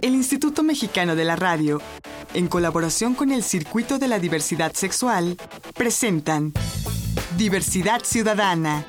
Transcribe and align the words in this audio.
El 0.00 0.14
Instituto 0.14 0.62
Mexicano 0.62 1.16
de 1.16 1.24
la 1.24 1.36
Radio, 1.36 1.80
en 2.34 2.48
colaboración 2.48 3.14
con 3.14 3.30
el 3.30 3.42
Circuito 3.42 3.98
de 3.98 4.08
la 4.08 4.18
Diversidad 4.18 4.72
Sexual, 4.74 5.36
presentan 5.74 6.52
Diversidad 7.36 8.02
Ciudadana, 8.04 8.84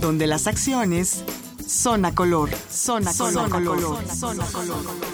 donde 0.00 0.26
las 0.26 0.46
acciones 0.46 1.24
son 1.66 2.04
a 2.04 2.14
color, 2.14 2.50
son 2.70 3.06
a 3.08 3.12
color, 3.14 3.50
color, 3.50 4.08
son 4.08 4.40
a 4.40 4.44
color. 4.46 5.12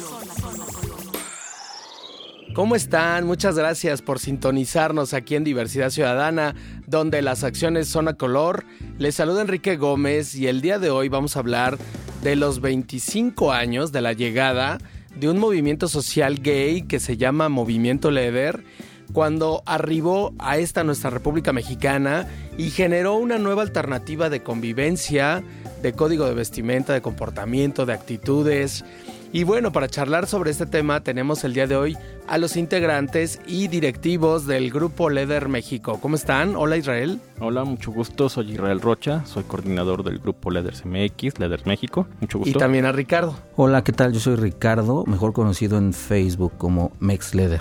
¿Cómo 2.54 2.74
están? 2.74 3.24
Muchas 3.24 3.56
gracias 3.56 4.02
por 4.02 4.18
sintonizarnos 4.18 5.14
aquí 5.14 5.36
en 5.36 5.44
Diversidad 5.44 5.90
Ciudadana, 5.90 6.56
donde 6.88 7.22
las 7.22 7.44
acciones 7.44 7.86
son 7.86 8.08
a 8.08 8.14
color. 8.14 8.64
Les 8.98 9.14
saluda 9.14 9.42
Enrique 9.42 9.76
Gómez 9.76 10.34
y 10.34 10.48
el 10.48 10.60
día 10.60 10.80
de 10.80 10.90
hoy 10.90 11.08
vamos 11.08 11.36
a 11.36 11.38
hablar 11.38 11.78
de 12.22 12.36
los 12.36 12.60
25 12.60 13.52
años 13.52 13.92
de 13.92 14.00
la 14.00 14.12
llegada 14.12 14.78
de 15.16 15.28
un 15.28 15.38
movimiento 15.38 15.88
social 15.88 16.40
gay 16.40 16.82
que 16.82 17.00
se 17.00 17.16
llama 17.16 17.48
Movimiento 17.48 18.10
Leder, 18.10 18.64
cuando 19.12 19.62
arribó 19.66 20.34
a 20.38 20.58
esta 20.58 20.84
nuestra 20.84 21.10
República 21.10 21.52
Mexicana 21.52 22.28
y 22.58 22.70
generó 22.70 23.14
una 23.14 23.38
nueva 23.38 23.62
alternativa 23.62 24.28
de 24.30 24.42
convivencia, 24.42 25.42
de 25.82 25.92
código 25.92 26.26
de 26.26 26.34
vestimenta, 26.34 26.92
de 26.92 27.00
comportamiento, 27.00 27.86
de 27.86 27.94
actitudes. 27.94 28.84
Y 29.30 29.44
bueno, 29.44 29.72
para 29.72 29.88
charlar 29.88 30.26
sobre 30.26 30.50
este 30.50 30.64
tema 30.64 31.02
tenemos 31.02 31.44
el 31.44 31.52
día 31.52 31.66
de 31.66 31.76
hoy 31.76 31.98
a 32.26 32.38
los 32.38 32.56
integrantes 32.56 33.40
y 33.46 33.68
directivos 33.68 34.46
del 34.46 34.70
Grupo 34.70 35.10
Leder 35.10 35.48
México. 35.48 35.98
¿Cómo 36.00 36.16
están? 36.16 36.56
Hola 36.56 36.78
Israel. 36.78 37.20
Hola, 37.38 37.64
mucho 37.64 37.90
gusto. 37.90 38.30
Soy 38.30 38.52
Israel 38.52 38.80
Rocha, 38.80 39.26
soy 39.26 39.44
coordinador 39.44 40.02
del 40.02 40.18
Grupo 40.18 40.50
Leders 40.50 40.86
MX, 40.86 41.38
Leders 41.38 41.66
México. 41.66 42.06
Mucho 42.20 42.38
gusto. 42.38 42.56
Y 42.56 42.58
también 42.58 42.86
a 42.86 42.92
Ricardo. 42.92 43.36
Hola, 43.56 43.84
¿qué 43.84 43.92
tal? 43.92 44.14
Yo 44.14 44.20
soy 44.20 44.36
Ricardo, 44.36 45.04
mejor 45.06 45.34
conocido 45.34 45.76
en 45.76 45.92
Facebook 45.92 46.54
como 46.56 46.92
Mex 46.98 47.34
Leder. 47.34 47.60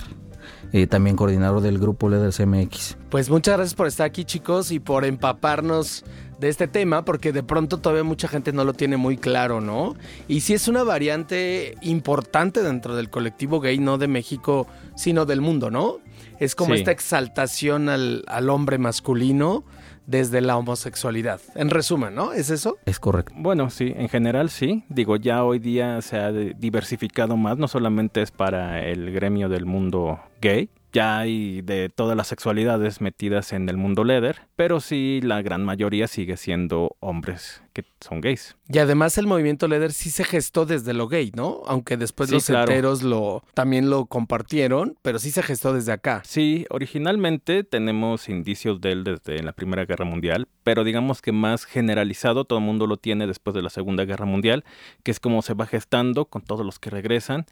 Eh, 0.72 0.86
también 0.86 1.16
coordinador 1.16 1.60
del 1.60 1.78
grupo 1.78 2.08
Leders 2.08 2.40
MX. 2.40 2.96
Pues 3.10 3.28
muchas 3.28 3.56
gracias 3.58 3.74
por 3.74 3.86
estar 3.86 4.06
aquí 4.06 4.24
chicos 4.24 4.70
y 4.70 4.80
por 4.80 5.04
empaparnos 5.04 6.04
de 6.38 6.48
este 6.48 6.68
tema 6.68 7.04
porque 7.04 7.32
de 7.32 7.42
pronto 7.42 7.78
todavía 7.78 8.04
mucha 8.04 8.28
gente 8.28 8.52
no 8.52 8.64
lo 8.64 8.72
tiene 8.72 8.96
muy 8.96 9.16
claro, 9.16 9.60
¿no? 9.60 9.96
Y 10.28 10.40
sí 10.40 10.54
es 10.54 10.68
una 10.68 10.82
variante 10.84 11.74
importante 11.82 12.62
dentro 12.62 12.94
del 12.96 13.10
colectivo 13.10 13.60
gay, 13.60 13.78
no 13.78 13.98
de 13.98 14.08
México, 14.08 14.66
sino 14.94 15.26
del 15.26 15.40
mundo, 15.40 15.70
¿no? 15.70 15.98
Es 16.38 16.54
como 16.54 16.74
Sí. 16.74 16.80
esta 16.80 16.92
exaltación 16.92 17.88
al, 17.88 18.24
al 18.28 18.50
hombre 18.50 18.78
masculino 18.78 19.64
desde 20.06 20.40
la 20.40 20.56
homosexualidad. 20.56 21.40
En 21.54 21.68
resumen, 21.68 22.14
¿no? 22.14 22.32
¿Es 22.32 22.48
eso? 22.50 22.78
Es 22.86 22.98
correcto. 22.98 23.32
Bueno, 23.36 23.68
sí, 23.68 23.92
en 23.94 24.08
general 24.08 24.48
sí. 24.48 24.84
Digo, 24.88 25.16
ya 25.16 25.44
hoy 25.44 25.58
día 25.58 26.00
se 26.00 26.16
ha 26.16 26.32
diversificado 26.32 27.36
más, 27.36 27.58
no 27.58 27.68
solamente 27.68 28.22
es 28.22 28.30
para 28.30 28.82
el 28.86 29.10
gremio 29.12 29.48
del 29.50 29.66
mundo 29.66 30.18
gay, 30.40 30.70
ya 30.92 31.18
hay 31.18 31.62
de 31.62 31.88
todas 31.88 32.16
las 32.16 32.28
sexualidades 32.28 33.00
metidas 33.00 33.52
en 33.52 33.68
el 33.68 33.76
mundo 33.76 34.04
leder, 34.04 34.40
pero 34.56 34.80
sí 34.80 35.20
la 35.22 35.42
gran 35.42 35.64
mayoría 35.64 36.08
sigue 36.08 36.36
siendo 36.36 36.96
hombres 37.00 37.62
que 37.72 37.84
son 38.00 38.20
gays. 38.20 38.56
Y 38.68 38.78
además 38.78 39.18
el 39.18 39.26
movimiento 39.26 39.68
Leder 39.68 39.92
sí 39.92 40.10
se 40.10 40.24
gestó 40.24 40.66
desde 40.66 40.94
lo 40.94 41.06
gay, 41.06 41.30
¿no? 41.36 41.62
Aunque 41.66 41.96
después 41.96 42.28
Sí, 42.28 42.34
los 42.34 42.46
claro. 42.46 42.72
heteros 42.72 43.02
lo, 43.02 43.44
también 43.54 43.88
lo 43.88 44.06
compartieron, 44.06 44.96
pero 45.02 45.18
sí 45.20 45.30
se 45.30 45.42
gestó 45.44 45.72
desde 45.72 45.92
acá. 45.92 46.22
Sí, 46.24 46.66
originalmente 46.70 47.62
tenemos 47.62 48.28
indicios 48.28 48.80
de 48.80 48.92
él 48.92 49.04
desde 49.04 49.42
la 49.42 49.52
Primera 49.52 49.84
Guerra 49.84 50.04
Mundial, 50.04 50.48
pero 50.64 50.82
digamos 50.82 51.22
que 51.22 51.30
más 51.32 51.64
generalizado, 51.66 52.44
todo 52.44 52.58
el 52.58 52.64
mundo 52.64 52.86
lo 52.88 52.96
tiene 52.96 53.26
después 53.28 53.54
de 53.54 53.62
la 53.62 53.70
Segunda 53.70 54.04
Guerra 54.04 54.26
Mundial, 54.26 54.64
que 55.04 55.12
es 55.12 55.20
como 55.20 55.42
se 55.42 55.54
va 55.54 55.66
gestando 55.66 56.24
con 56.24 56.42
todos 56.42 56.66
los 56.66 56.78
que 56.80 56.90
regresan, 56.90 57.46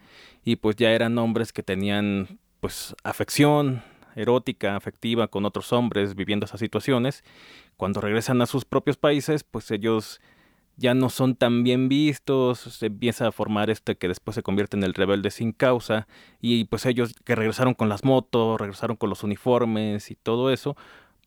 y 0.45 0.57
pues 0.57 0.75
ya 0.77 0.91
eran 0.91 1.19
hombres 1.19 1.53
que 1.53 1.63
tenían 1.63 2.41
pues 2.67 2.97
afección 3.05 3.85
erótica, 4.17 4.75
afectiva 4.75 5.29
con 5.29 5.45
otros 5.45 5.73
hombres 5.73 6.17
viviendo 6.17 6.47
esas 6.47 6.59
situaciones. 6.59 7.23
Cuando 7.77 8.01
regresan 8.01 8.43
a 8.43 8.47
sus 8.47 8.65
propios 8.65 8.97
países, 8.97 9.45
pues 9.45 9.71
ellos 9.71 10.21
ya 10.77 10.93
no 10.93 11.09
son 11.09 11.37
tan 11.37 11.63
bien 11.63 11.89
vistos, 11.89 12.59
se 12.59 12.87
empieza 12.87 13.29
a 13.29 13.31
formar 13.31 13.71
este 13.71 13.97
que 13.97 14.09
después 14.09 14.35
se 14.35 14.43
convierte 14.43 14.77
en 14.77 14.83
el 14.83 14.95
rebelde 14.95 15.31
sin 15.31 15.53
causa, 15.53 16.09
y 16.41 16.65
pues 16.65 16.87
ellos 16.87 17.15
que 17.25 17.37
regresaron 17.37 17.75
con 17.75 17.89
las 17.89 18.03
motos, 18.03 18.61
regresaron 18.61 18.97
con 18.97 19.11
los 19.11 19.23
uniformes 19.23 20.11
y 20.11 20.17
todo 20.17 20.51
eso, 20.51 20.77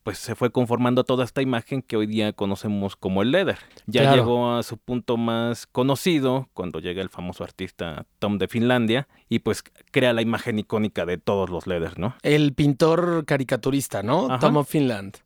pues 0.02 0.18
se 0.18 0.34
fue 0.34 0.50
conformando 0.50 1.04
toda 1.04 1.24
esta 1.24 1.42
imagen 1.42 1.82
que 1.82 1.96
hoy 1.96 2.06
día 2.06 2.32
conocemos 2.32 2.96
como 2.96 3.20
el 3.22 3.30
leather. 3.32 3.58
Ya 3.86 4.02
Claro. 4.02 4.16
llegó 4.16 4.52
a 4.54 4.62
su 4.62 4.78
punto 4.78 5.16
más 5.16 5.66
conocido 5.66 6.48
cuando 6.54 6.78
llega 6.80 7.02
el 7.02 7.10
famoso 7.10 7.44
artista 7.44 8.06
Tom 8.18 8.38
de 8.38 8.48
Finlandia 8.48 9.08
y 9.28 9.40
pues 9.40 9.62
crea 9.90 10.12
la 10.12 10.22
imagen 10.22 10.58
icónica 10.58 11.04
de 11.04 11.18
todos 11.18 11.50
los 11.50 11.66
leathers, 11.66 11.98
¿no? 11.98 12.14
El 12.22 12.54
pintor 12.54 13.24
caricaturista, 13.26 14.02
¿no? 14.02 14.26
Ajá. 14.26 14.38
Tom 14.38 14.56
of 14.56 14.68
Finland, 14.70 15.18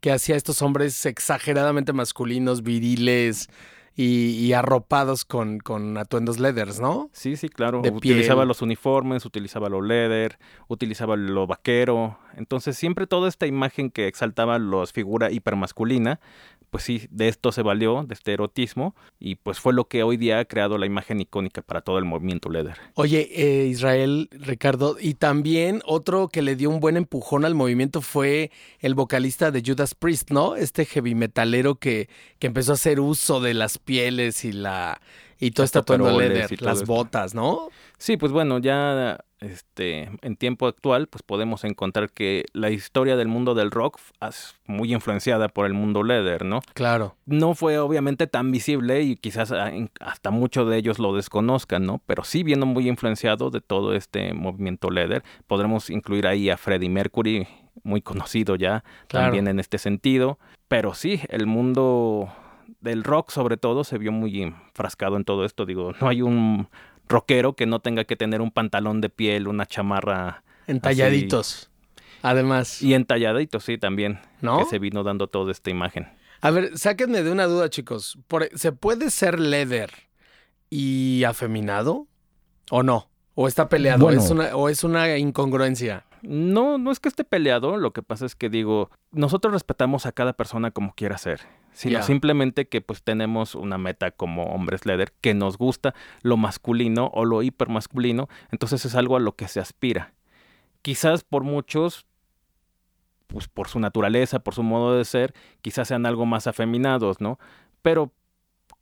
que 0.00 0.10
hacía 0.12 0.36
estos 0.36 0.62
hombres 0.62 1.04
exageradamente 1.06 1.92
masculinos, 1.92 2.62
viriles 2.62 3.48
y, 3.94 4.30
y 4.38 4.54
arropados 4.54 5.26
con, 5.26 5.58
con 5.58 5.98
atuendos 5.98 6.38
leathers, 6.40 6.80
¿no? 6.80 7.10
Sí, 7.12 7.36
sí, 7.36 7.50
claro. 7.50 7.82
De 7.82 7.90
utilizaba 7.90 8.40
piel. 8.40 8.48
los 8.48 8.62
uniformes, 8.62 9.26
utilizaba 9.26 9.68
lo 9.68 9.82
leather, 9.82 10.38
utilizaba 10.68 11.14
lo 11.16 11.46
vaquero. 11.46 12.18
Entonces 12.36 12.76
siempre 12.76 13.06
toda 13.06 13.28
esta 13.28 13.46
imagen 13.46 13.90
que 13.90 14.06
exaltaba 14.06 14.58
los 14.58 14.92
figura 14.92 15.30
hipermasculina, 15.30 16.20
pues 16.72 16.84
sí, 16.84 17.06
de 17.10 17.28
esto 17.28 17.52
se 17.52 17.60
valió, 17.60 18.02
de 18.08 18.14
este 18.14 18.32
erotismo, 18.32 18.94
y 19.20 19.34
pues 19.34 19.60
fue 19.60 19.74
lo 19.74 19.88
que 19.88 20.02
hoy 20.02 20.16
día 20.16 20.38
ha 20.38 20.44
creado 20.46 20.78
la 20.78 20.86
imagen 20.86 21.20
icónica 21.20 21.60
para 21.60 21.82
todo 21.82 21.98
el 21.98 22.06
movimiento 22.06 22.48
leather. 22.48 22.78
Oye, 22.94 23.28
eh, 23.30 23.66
Israel, 23.66 24.30
Ricardo, 24.32 24.96
y 24.98 25.12
también 25.12 25.82
otro 25.84 26.28
que 26.28 26.40
le 26.40 26.56
dio 26.56 26.70
un 26.70 26.80
buen 26.80 26.96
empujón 26.96 27.44
al 27.44 27.54
movimiento 27.54 28.00
fue 28.00 28.50
el 28.80 28.94
vocalista 28.94 29.50
de 29.50 29.62
Judas 29.64 29.94
Priest, 29.94 30.30
¿no? 30.30 30.56
Este 30.56 30.86
heavy 30.86 31.14
metalero 31.14 31.74
que, 31.74 32.08
que 32.38 32.46
empezó 32.46 32.72
a 32.72 32.76
hacer 32.76 33.00
uso 33.00 33.42
de 33.42 33.52
las 33.52 33.76
pieles 33.76 34.46
y 34.46 34.52
la 34.52 34.98
y 35.44 35.50
todo 35.50 35.64
Los 35.64 35.74
atuendo 35.76 36.18
leather, 36.18 36.62
las 36.62 36.78
esto. 36.82 36.86
botas, 36.92 37.34
¿no? 37.34 37.68
Sí, 37.98 38.16
pues 38.16 38.30
bueno, 38.32 38.58
ya 38.58 39.18
este, 39.40 40.08
en 40.22 40.36
tiempo 40.36 40.68
actual, 40.68 41.08
pues 41.08 41.22
podemos 41.24 41.64
encontrar 41.64 42.10
que 42.10 42.44
la 42.52 42.70
historia 42.70 43.16
del 43.16 43.26
mundo 43.28 43.54
del 43.54 43.70
rock 43.72 43.98
es 44.28 44.54
muy 44.66 44.92
influenciada 44.92 45.48
por 45.48 45.66
el 45.66 45.72
mundo 45.74 46.02
leather, 46.04 46.44
¿no? 46.44 46.60
Claro. 46.74 47.16
no 47.26 47.54
fue 47.54 47.78
obviamente 47.78 48.26
tan 48.28 48.52
visible 48.52 49.02
y 49.02 49.16
quizás 49.16 49.50
a- 49.50 49.70
en- 49.74 49.90
hasta 50.00 50.30
muchos 50.30 50.68
de 50.70 50.76
ellos 50.76 50.98
lo 51.00 51.14
desconozcan, 51.14 51.84
¿no? 51.86 52.00
Pero 52.06 52.22
sí 52.24 52.42
viendo 52.44 52.66
muy 52.66 52.88
influenciado 52.88 53.50
de 53.50 53.60
todo 53.60 53.94
este 53.94 54.32
movimiento 54.34 54.90
leather. 54.90 55.22
Podremos 55.48 55.90
incluir 55.90 56.26
ahí 56.28 56.50
a 56.50 56.56
Freddie 56.56 56.88
Mercury, 56.88 57.48
muy 57.82 58.00
conocido 58.00 58.54
ya 58.54 58.84
Claro. 59.08 59.26
también 59.26 59.48
en 59.48 59.58
este 59.58 59.78
sentido. 59.78 60.38
Pero 60.68 60.94
sí, 60.94 61.20
el 61.28 61.46
mundo 61.46 62.32
del 62.80 63.04
rock 63.04 63.30
sobre 63.30 63.56
todo 63.56 63.84
se 63.84 63.98
vio 63.98 64.12
muy 64.12 64.42
enfrascado 64.42 65.16
en 65.16 65.24
todo 65.24 65.44
esto. 65.44 65.66
Digo, 65.66 65.92
no 66.00 66.08
hay 66.08 66.22
un 66.22 66.68
rockero 67.08 67.54
que 67.54 67.66
no 67.66 67.80
tenga 67.80 68.04
que 68.04 68.16
tener 68.16 68.40
un 68.40 68.50
pantalón 68.50 69.00
de 69.00 69.08
piel, 69.10 69.48
una 69.48 69.66
chamarra 69.66 70.42
Entalladitos. 70.66 71.70
Además, 72.22 72.80
y 72.82 72.94
entalladito, 72.94 73.58
sí, 73.58 73.78
también. 73.78 74.20
¿no? 74.40 74.58
Que 74.58 74.64
se 74.66 74.78
vino 74.78 75.02
dando 75.02 75.26
toda 75.26 75.50
esta 75.50 75.70
imagen. 75.70 76.08
A 76.40 76.50
ver, 76.50 76.76
sáquenme 76.78 77.22
de 77.22 77.30
una 77.32 77.46
duda, 77.46 77.68
chicos. 77.68 78.18
Por- 78.28 78.48
¿Se 78.56 78.72
puede 78.72 79.10
ser 79.10 79.40
leather 79.40 79.90
y 80.70 81.24
afeminado? 81.24 82.06
¿O 82.70 82.82
no? 82.82 83.08
¿O 83.34 83.48
está 83.48 83.68
peleado? 83.68 84.04
Bueno. 84.04 84.20
¿Es 84.20 84.30
una, 84.30 84.54
¿O 84.56 84.68
es 84.68 84.84
una 84.84 85.16
incongruencia? 85.18 86.04
No, 86.22 86.78
no 86.78 86.92
es 86.92 87.00
que 87.00 87.08
esté 87.08 87.24
peleado, 87.24 87.76
lo 87.76 87.92
que 87.92 88.02
pasa 88.02 88.26
es 88.26 88.36
que 88.36 88.48
digo, 88.48 88.90
nosotros 89.10 89.52
respetamos 89.52 90.06
a 90.06 90.12
cada 90.12 90.32
persona 90.32 90.70
como 90.70 90.94
quiera 90.94 91.18
ser, 91.18 91.40
sino 91.72 92.00
simplemente 92.02 92.68
que 92.68 92.80
pues 92.80 93.02
tenemos 93.02 93.56
una 93.56 93.76
meta 93.76 94.12
como 94.12 94.44
hombres 94.44 94.86
leather 94.86 95.12
que 95.20 95.34
nos 95.34 95.58
gusta 95.58 95.94
lo 96.22 96.36
masculino 96.36 97.10
o 97.12 97.24
lo 97.24 97.42
hipermasculino, 97.42 98.28
entonces 98.52 98.84
es 98.84 98.94
algo 98.94 99.16
a 99.16 99.20
lo 99.20 99.34
que 99.34 99.48
se 99.48 99.58
aspira. 99.58 100.14
Quizás 100.82 101.24
por 101.24 101.42
muchos, 101.42 102.06
pues 103.26 103.48
por 103.48 103.68
su 103.68 103.80
naturaleza, 103.80 104.38
por 104.38 104.54
su 104.54 104.62
modo 104.62 104.96
de 104.96 105.04
ser, 105.04 105.34
quizás 105.60 105.88
sean 105.88 106.06
algo 106.06 106.24
más 106.24 106.46
afeminados, 106.46 107.20
¿no? 107.20 107.40
Pero 107.82 108.12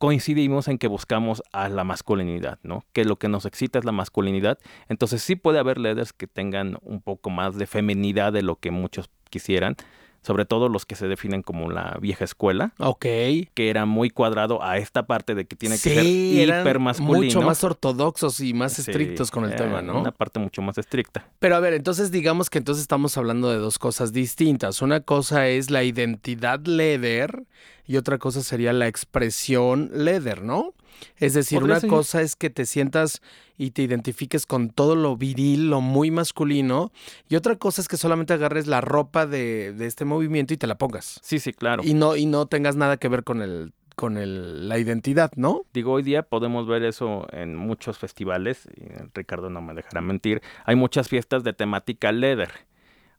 coincidimos 0.01 0.67
en 0.67 0.79
que 0.79 0.87
buscamos 0.87 1.43
a 1.51 1.69
la 1.69 1.83
masculinidad, 1.83 2.57
¿no? 2.63 2.83
Que 2.91 3.05
lo 3.05 3.17
que 3.17 3.27
nos 3.27 3.45
excita 3.45 3.77
es 3.77 3.85
la 3.85 3.91
masculinidad. 3.91 4.57
Entonces 4.89 5.21
sí 5.21 5.35
puede 5.35 5.59
haber 5.59 5.77
leathers 5.77 6.11
que 6.11 6.25
tengan 6.25 6.79
un 6.81 7.03
poco 7.03 7.29
más 7.29 7.55
de 7.55 7.67
feminidad 7.67 8.33
de 8.33 8.41
lo 8.41 8.55
que 8.55 8.71
muchos 8.71 9.11
quisieran, 9.29 9.75
sobre 10.21 10.45
todo 10.45 10.69
los 10.69 10.85
que 10.85 10.95
se 10.95 11.07
definen 11.07 11.41
como 11.41 11.69
la 11.69 11.97
vieja 11.99 12.23
escuela, 12.25 12.73
Ok. 12.77 13.01
que 13.01 13.69
era 13.69 13.85
muy 13.85 14.09
cuadrado 14.09 14.63
a 14.63 14.77
esta 14.77 15.07
parte 15.07 15.33
de 15.35 15.45
que 15.45 15.55
tiene 15.55 15.77
sí, 15.77 15.89
que 15.89 15.95
ser 15.95 16.05
eran 16.49 16.61
hipermasculino. 16.61 17.15
mucho 17.23 17.41
más 17.41 17.63
ortodoxos 17.63 18.39
y 18.39 18.53
más 18.53 18.73
Sí, 18.73 18.81
estrictos 18.81 19.31
con 19.31 19.45
el 19.45 19.55
tema, 19.55 19.81
¿no? 19.81 19.99
Una 19.99 20.11
parte 20.11 20.39
mucho 20.39 20.61
más 20.61 20.77
estricta. 20.77 21.25
Pero 21.39 21.55
a 21.55 21.59
ver, 21.59 21.73
entonces 21.73 22.11
digamos 22.11 22.49
que 22.49 22.59
entonces 22.59 22.81
estamos 22.83 23.17
hablando 23.17 23.49
de 23.49 23.57
dos 23.57 23.79
cosas 23.79 24.13
distintas. 24.13 24.81
Una 24.81 25.01
cosa 25.01 25.47
es 25.47 25.71
la 25.71 25.83
identidad 25.83 26.59
leather 26.65 27.43
y 27.87 27.97
otra 27.97 28.17
cosa 28.19 28.41
sería 28.41 28.73
la 28.73 28.87
expresión 28.87 29.89
leather, 29.93 30.41
¿no? 30.43 30.73
Es 31.17 31.33
decir, 31.33 31.63
una 31.63 31.81
cosa 31.81 32.21
es 32.21 32.35
que 32.35 32.49
te 32.49 32.65
sientas 32.65 33.21
y 33.57 33.71
te 33.71 33.83
identifiques 33.83 34.45
con 34.45 34.69
todo 34.69 34.95
lo 34.95 35.17
viril, 35.17 35.69
lo 35.69 35.81
muy 35.81 36.11
masculino, 36.11 36.91
y 37.29 37.35
otra 37.35 37.55
cosa 37.55 37.81
es 37.81 37.87
que 37.87 37.97
solamente 37.97 38.33
agarres 38.33 38.67
la 38.67 38.81
ropa 38.81 39.27
de, 39.27 39.73
de 39.73 39.85
este 39.85 40.05
movimiento 40.05 40.53
y 40.53 40.57
te 40.57 40.67
la 40.67 40.77
pongas. 40.77 41.19
Sí, 41.21 41.39
sí, 41.39 41.53
claro. 41.53 41.83
Y 41.85 41.93
no, 41.93 42.15
y 42.15 42.25
no 42.25 42.45
tengas 42.47 42.75
nada 42.75 42.97
que 42.97 43.07
ver 43.07 43.23
con 43.23 43.41
el, 43.41 43.73
con 43.95 44.17
el, 44.17 44.67
la 44.67 44.79
identidad, 44.79 45.31
¿no? 45.35 45.63
Digo, 45.73 45.93
hoy 45.93 46.03
día 46.03 46.23
podemos 46.23 46.67
ver 46.67 46.83
eso 46.83 47.27
en 47.31 47.55
muchos 47.55 47.99
festivales, 47.99 48.67
y 48.75 48.85
Ricardo 49.13 49.49
no 49.49 49.61
me 49.61 49.73
dejará 49.73 50.01
mentir. 50.01 50.41
Hay 50.65 50.75
muchas 50.75 51.07
fiestas 51.07 51.43
de 51.43 51.53
temática 51.53 52.11
leather 52.11 52.49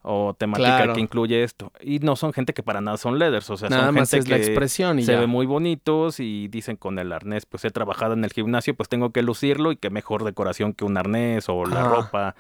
o 0.02 0.34
temática 0.34 0.76
Claro. 0.78 0.94
que 0.94 1.00
incluye 1.00 1.43
esto. 1.44 1.72
Y 1.81 2.00
no 2.00 2.16
son 2.16 2.32
gente 2.32 2.52
que 2.52 2.62
para 2.62 2.81
nada 2.81 2.96
son 2.96 3.19
leathers, 3.19 3.49
o 3.50 3.56
sea, 3.56 3.69
Nada 3.69 3.87
son 3.87 3.94
más 3.94 4.10
gente 4.10 4.25
es 4.25 4.28
la 4.31 4.37
que 4.37 4.43
expresión 4.46 4.99
y 4.99 5.04
se 5.04 5.12
ya. 5.12 5.20
ven 5.20 5.31
muy 5.31 5.46
bonitos 5.46 6.19
y 6.20 6.49
dicen 6.49 6.76
con 6.76 6.99
el 6.99 7.12
arnés, 7.12 7.46
pues 7.46 7.64
he 7.64 7.70
trabajado 7.70 8.14
en 8.14 8.25
el 8.25 8.32
gimnasio, 8.32 8.75
pues 8.75 8.88
tengo 8.88 9.10
que 9.10 9.22
lucirlo 9.22 9.70
y 9.72 9.76
qué 9.76 9.90
mejor 9.90 10.25
decoración 10.25 10.72
que 10.72 10.84
un 10.84 10.96
arnés 10.96 11.49
o 11.49 11.64
la 11.64 11.84
ropa 11.84 12.34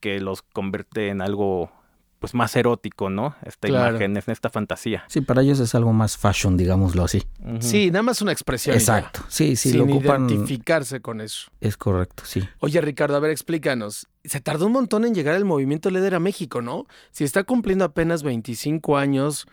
que 0.00 0.20
los 0.20 0.42
convierte 0.42 1.08
en 1.08 1.20
algo 1.22 1.70
pues 2.18 2.34
más 2.34 2.54
erótico, 2.56 3.10
¿no? 3.10 3.36
Esta 3.44 3.68
Claro. 3.68 3.90
imagen, 3.96 4.16
en 4.16 4.22
esta 4.26 4.50
fantasía. 4.50 5.04
Sí, 5.08 5.20
para 5.20 5.42
ellos 5.42 5.60
es 5.60 5.74
algo 5.74 5.92
más 5.92 6.16
fashion, 6.16 6.56
digámoslo 6.56 7.04
así. 7.04 7.22
Sí, 7.60 7.90
nada 7.90 8.02
más 8.02 8.20
una 8.22 8.32
expresión. 8.32 8.74
Exacto. 8.74 9.20
Sí, 9.28 9.56
sí, 9.56 9.70
Sin 9.70 9.78
lo 9.78 9.84
ocupan. 9.84 10.28
identificarse 10.28 11.00
con 11.00 11.20
eso. 11.20 11.50
Es 11.60 11.76
correcto, 11.76 12.22
sí. 12.26 12.42
Oye, 12.60 12.80
Ricardo, 12.80 13.16
a 13.16 13.20
ver, 13.20 13.30
explícanos. 13.30 14.06
Se 14.24 14.40
tardó 14.40 14.66
un 14.66 14.72
montón 14.72 15.04
en 15.04 15.14
llegar 15.14 15.34
el 15.36 15.44
movimiento 15.44 15.90
Leder 15.90 16.14
a 16.14 16.20
México, 16.20 16.60
¿no? 16.62 16.86
Si 17.12 17.24
está 17.24 17.44
cumpliendo 17.44 17.84
apenas 17.84 18.22
25 18.22 18.96
años, 18.98 19.46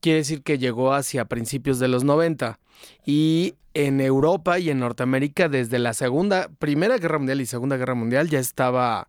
quiere 0.00 0.18
decir 0.18 0.42
que 0.42 0.58
llegó 0.58 0.92
hacia 0.94 1.24
principios 1.26 1.78
de 1.78 1.88
los 1.88 2.04
90. 2.04 2.58
Y 3.06 3.54
en 3.74 4.00
Europa 4.00 4.58
y 4.58 4.70
en 4.70 4.80
Norteamérica, 4.80 5.48
desde 5.48 5.78
la 5.78 5.94
Segunda, 5.94 6.48
Primera 6.58 6.98
Guerra 6.98 7.18
Mundial 7.18 7.40
y 7.40 7.46
Segunda 7.46 7.76
Guerra 7.76 7.94
Mundial, 7.94 8.28
ya 8.28 8.38
estaba 8.40 9.08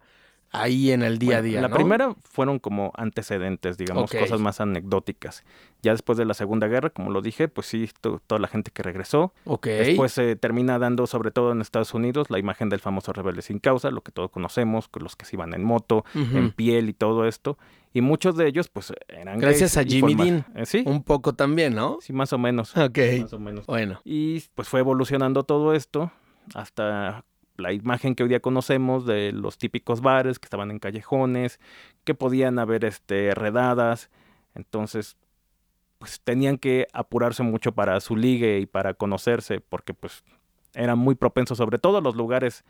ahí 0.51 0.91
en 0.91 1.01
el 1.03 1.19
día 1.19 1.37
a 1.37 1.41
día. 1.41 1.61
La 1.61 1.67
¿no? 1.67 1.75
primera 1.75 2.15
fueron 2.23 2.59
como 2.59 2.91
antecedentes, 2.95 3.77
digamos, 3.77 4.11
cosas 4.11 4.39
más 4.39 4.59
anecdóticas. 4.61 5.43
Ya 5.81 5.91
después 5.91 6.17
de 6.17 6.25
la 6.25 6.33
Segunda 6.33 6.67
Guerra, 6.67 6.89
como 6.89 7.11
lo 7.11 7.21
dije, 7.21 7.47
pues 7.47 7.67
sí, 7.67 7.89
to- 8.01 8.21
toda 8.27 8.39
la 8.39 8.47
gente 8.47 8.71
que 8.71 8.83
regresó. 8.83 9.33
Ok. 9.45 9.67
Después 9.67 10.11
se 10.11 10.35
termina 10.35 10.77
dando, 10.79 11.07
sobre 11.07 11.31
todo 11.31 11.51
en 11.51 11.61
Estados 11.61 11.93
Unidos, 11.93 12.29
la 12.29 12.39
imagen 12.39 12.69
del 12.69 12.79
famoso 12.79 13.13
rebelde 13.13 13.41
sin 13.41 13.59
causa, 13.59 13.91
lo 13.91 14.01
que 14.01 14.11
todos 14.11 14.29
conocemos, 14.31 14.87
con 14.87 15.03
los 15.03 15.15
que 15.15 15.25
se 15.25 15.35
iban 15.35 15.53
en 15.53 15.63
moto, 15.63 16.03
en 16.13 16.51
piel 16.51 16.89
y 16.89 16.93
todo 16.93 17.25
esto. 17.27 17.57
Y 17.93 18.01
muchos 18.01 18.35
de 18.37 18.47
ellos, 18.47 18.69
pues, 18.69 18.93
eran 19.07 19.39
Gracias 19.39 19.75
a 19.77 19.83
Jimmy 19.83 20.13
Dean. 20.13 20.45
Eh, 20.55 20.65
sí, 20.67 20.83
Un 20.85 21.01
poco 21.01 21.33
también, 21.33 21.73
¿no? 21.73 21.97
sí, 22.01 22.13
más 22.13 22.31
o 22.33 22.37
menos. 22.37 22.75
Ok. 22.77 22.99
Más 23.21 23.33
o 23.33 23.39
menos. 23.39 23.65
Bueno. 23.65 23.99
Y 24.03 24.41
pues 24.53 24.67
fue 24.67 24.81
evolucionando 24.81 25.43
todo 25.43 25.73
esto 25.73 26.11
hasta 26.53 27.23
la 27.59 27.73
imagen 27.73 28.15
que 28.15 28.23
hoy 28.23 28.29
día 28.29 28.39
conocemos 28.39 29.05
de 29.05 29.31
los 29.31 29.57
típicos 29.57 30.01
bares 30.01 30.39
que 30.39 30.45
estaban 30.45 30.71
en 30.71 30.79
callejones, 30.79 31.59
que 32.03 32.15
podían 32.15 32.59
haber 32.59 32.85
este 32.85 33.33
redadas. 33.35 34.09
Entonces, 34.55 35.17
pues 35.99 36.21
tenían 36.21 36.57
que 36.57 36.87
apurarse 36.93 37.43
mucho 37.43 37.73
para 37.73 37.99
su 37.99 38.15
ligue 38.15 38.59
y 38.59 38.65
para 38.65 38.93
conocerse, 38.93 39.59
porque 39.61 39.93
pues 39.93 40.23
eran 40.73 40.97
muy 40.97 41.15
propensos, 41.15 41.57
sobre 41.57 41.77
todo 41.77 42.01
los 42.01 42.15
lugares 42.15 42.63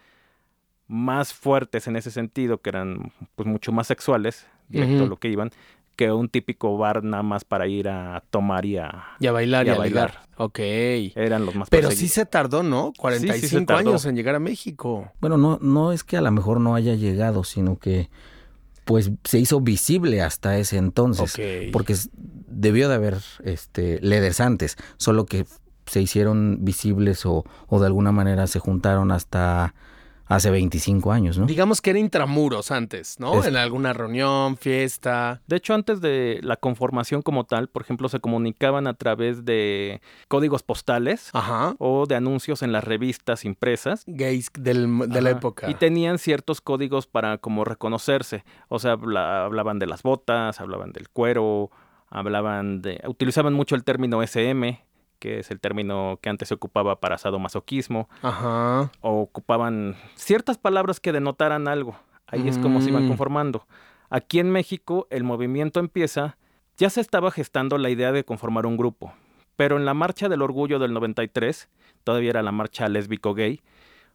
más 0.87 1.33
fuertes 1.33 1.87
en 1.87 1.95
ese 1.95 2.09
sentido, 2.09 2.61
que 2.61 2.71
eran 2.71 3.13
pues 3.35 3.47
mucho 3.47 3.71
más 3.71 3.87
sexuales, 3.87 4.47
directo 4.67 5.03
a 5.03 5.07
lo 5.07 5.17
que 5.17 5.29
iban, 5.29 5.51
que 5.99 6.13
un 6.13 6.29
típico 6.29 6.77
bar 6.77 7.03
nada 7.03 7.23
más 7.23 7.43
para 7.43 7.67
ir 7.67 7.89
a 7.89 8.23
tomar 8.29 8.65
y 8.65 8.77
a... 8.77 9.03
Y 9.19 9.27
a 9.27 9.33
bailar 9.33 9.65
y, 9.65 9.69
Y 9.69 9.73
a 9.73 9.77
bailar. 9.77 10.11
bailar. 10.13 10.27
Ok. 10.37 10.59
Eran 11.17 11.45
los 11.45 11.55
más 11.55 11.69
Pero 11.69 11.91
sí 11.91 12.07
se 12.07 12.25
tardó, 12.25 12.63
¿no? 12.63 12.93
45 12.97 13.65
tardó. 13.65 13.89
años 13.89 14.05
en 14.05 14.15
llegar 14.15 14.33
a 14.35 14.39
México. 14.39 15.11
Bueno, 15.19 15.35
no, 15.35 15.59
no 15.61 15.91
es 15.91 16.05
que 16.05 16.15
a 16.15 16.21
lo 16.21 16.31
mejor 16.31 16.61
no 16.61 16.73
haya 16.73 16.95
llegado, 16.95 17.43
sino 17.43 17.77
que 17.77 18.09
pues 18.85 19.11
se 19.25 19.39
hizo 19.39 19.59
visible 19.59 20.21
hasta 20.21 20.57
ese 20.57 20.77
entonces. 20.77 21.35
Ok. 21.35 21.71
Porque 21.73 21.97
debió 22.15 22.87
de 22.87 22.95
haber 22.95 23.17
este 23.43 23.99
leathers 23.99 24.39
antes, 24.39 24.77
solo 24.95 25.25
que 25.25 25.45
se 25.85 26.01
hicieron 26.01 26.59
visibles 26.61 27.25
o, 27.25 27.43
o 27.67 27.79
de 27.81 27.87
alguna 27.87 28.13
manera 28.13 28.47
se 28.47 28.59
juntaron 28.59 29.11
hasta 29.11 29.73
hace 30.29 30.49
25 30.49 31.11
años, 31.11 31.37
¿no? 31.37 31.45
Digamos 31.45 31.81
que 31.81 31.89
era 31.89 31.99
intramuros 31.99 32.71
antes, 32.71 33.19
¿no? 33.19 33.39
Es- 33.41 33.47
En 33.47 33.57
alguna 33.57 33.91
reunión, 33.91 34.55
fiesta. 34.55 35.41
De 35.47 35.57
hecho, 35.57 35.73
antes 35.73 35.99
de 35.99 36.39
la 36.43 36.55
conformación 36.55 37.21
como 37.21 37.43
tal, 37.43 37.67
por 37.67 37.81
ejemplo, 37.81 38.07
se 38.07 38.19
comunicaban 38.21 38.87
a 38.87 38.93
través 38.93 39.43
de 39.43 40.01
códigos 40.27 40.63
postales 40.63 41.31
Ajá. 41.33 41.75
o 41.79 42.05
de 42.05 42.15
anuncios 42.15 42.61
en 42.63 42.71
las 42.71 42.83
revistas 42.85 43.43
impresas. 43.43 44.03
Gays 44.07 44.49
del- 44.57 44.99
de 45.09 45.21
la 45.21 45.31
época. 45.31 45.69
Y 45.69 45.73
tenían 45.73 46.17
ciertos 46.19 46.61
códigos 46.61 47.07
para 47.07 47.39
como 47.39 47.65
reconocerse. 47.65 48.45
O 48.69 48.79
sea, 48.79 48.91
habla- 48.93 49.43
hablaban 49.45 49.79
de 49.79 49.87
las 49.87 50.03
botas, 50.03 50.61
hablaban 50.61 50.91
del 50.93 51.09
cuero, 51.09 51.71
hablaban 52.09 52.81
de... 52.81 53.01
Utilizaban 53.07 53.53
mucho 53.53 53.75
el 53.75 53.83
término 53.83 54.21
SM, 54.23 54.83
que 55.19 55.39
es 55.39 55.51
el 55.51 55.59
término 55.59 56.17
que 56.21 56.29
antes 56.29 56.47
se 56.47 56.53
ocupaba 56.55 56.99
para 56.99 57.17
sadomasoquismo, 57.17 58.09
Ajá. 58.21 58.91
o 59.01 59.21
ocupaban 59.21 59.95
ciertas 60.15 60.57
palabras 60.57 60.99
que 60.99 61.11
denotaran 61.11 61.67
algo. 61.67 61.95
Ahí 62.27 62.47
es 62.47 62.57
como 62.57 62.81
se 62.81 62.89
iban 62.89 63.05
Mm. 63.05 63.09
conformando. 63.09 63.67
Aquí 64.09 64.39
en 64.39 64.49
México 64.51 65.07
el 65.09 65.23
movimiento 65.23 65.79
empieza, 65.79 66.37
ya 66.77 66.89
se 66.89 67.01
estaba 67.01 67.31
gestando 67.31 67.77
la 67.77 67.89
idea 67.89 68.11
de 68.11 68.23
conformar 68.23 68.65
un 68.65 68.77
grupo, 68.77 69.13
pero 69.55 69.77
en 69.77 69.85
la 69.85 69.93
marcha 69.93 70.29
del 70.29 70.41
orgullo 70.41 70.79
del 70.79 70.93
93, 70.93 71.69
todavía 72.03 72.29
era 72.31 72.41
la 72.41 72.51
marcha 72.51 72.87
lésbico-gay, 72.87 73.61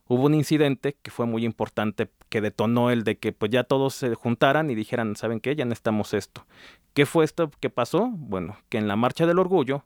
hubo 0.07 0.25
un 0.25 0.35
incidente 0.35 0.97
que 1.03 1.11
fue 1.11 1.27
muy 1.27 1.45
importante, 1.45 2.11
que 2.29 2.41
detonó 2.41 2.91
el 2.91 3.05
de 3.05 3.19
que 3.19 3.33
pues 3.33 3.51
ya 3.51 3.65
todos 3.65 3.95
se 3.95 4.15
juntaran 4.15 4.71
y 4.71 4.75
dijeran, 4.75 5.17
¿saben 5.17 5.41
qué? 5.41 5.55
Ya 5.57 5.65
necesitamos 5.65 6.15
esto. 6.15 6.47
¿Qué 6.95 7.07
fue 7.07 7.25
esto 7.25 7.51
que 7.61 7.71
pasó? 7.71 8.09
Bueno, 8.13 8.57
que 8.69 8.79
en 8.79 8.87
la 8.89 8.97
marcha 8.97 9.27
del 9.27 9.39
orgullo, 9.39 9.85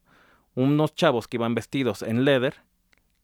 unos 0.59 0.93
chavos 0.95 1.29
que 1.29 1.37
iban 1.37 1.55
vestidos 1.55 2.03
en 2.03 2.25
leather, 2.25 2.55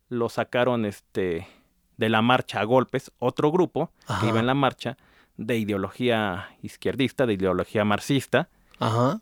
lo 0.08 0.28
sacaron 0.28 0.84
este 0.84 1.48
de 1.96 2.08
la 2.08 2.22
marcha 2.22 2.60
a 2.60 2.64
golpes, 2.64 3.10
otro 3.18 3.50
grupo 3.50 3.90
Ajá. 4.06 4.20
que 4.20 4.28
iba 4.28 4.38
en 4.40 4.46
la 4.46 4.54
marcha 4.54 4.96
de 5.36 5.58
ideología 5.58 6.50
izquierdista, 6.62 7.26
de 7.26 7.32
ideología 7.34 7.84
marxista, 7.84 8.48
Ajá. 8.78 9.20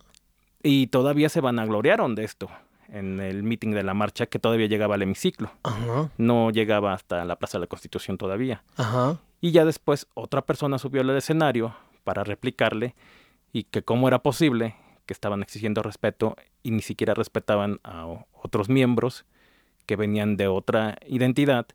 y 0.62 0.88
todavía 0.88 1.30
se 1.30 1.40
vanagloriaron 1.40 2.14
de 2.14 2.24
esto 2.24 2.50
en 2.90 3.18
el 3.20 3.42
meeting 3.42 3.70
de 3.70 3.82
la 3.82 3.94
marcha 3.94 4.26
que 4.26 4.38
todavía 4.38 4.66
llegaba 4.66 4.96
al 4.96 5.02
hemiciclo, 5.02 5.50
Ajá. 5.62 6.10
no 6.18 6.50
llegaba 6.50 6.92
hasta 6.92 7.24
la 7.24 7.36
Plaza 7.36 7.56
de 7.56 7.62
la 7.62 7.66
Constitución 7.68 8.18
todavía. 8.18 8.62
Ajá. 8.76 9.16
Y 9.40 9.52
ya 9.52 9.64
después 9.64 10.06
otra 10.12 10.42
persona 10.42 10.76
subió 10.78 11.00
al 11.00 11.10
escenario 11.16 11.74
para 12.04 12.24
replicarle 12.24 12.94
y 13.54 13.64
que 13.64 13.82
cómo 13.82 14.06
era 14.08 14.18
posible 14.22 14.74
que 15.06 15.12
estaban 15.12 15.42
exigiendo 15.42 15.82
respeto 15.82 16.36
y 16.62 16.70
ni 16.70 16.82
siquiera 16.82 17.14
respetaban 17.14 17.80
a 17.84 18.06
otros 18.32 18.68
miembros 18.68 19.24
que 19.86 19.96
venían 19.96 20.36
de 20.36 20.48
otra 20.48 20.96
identidad, 21.06 21.66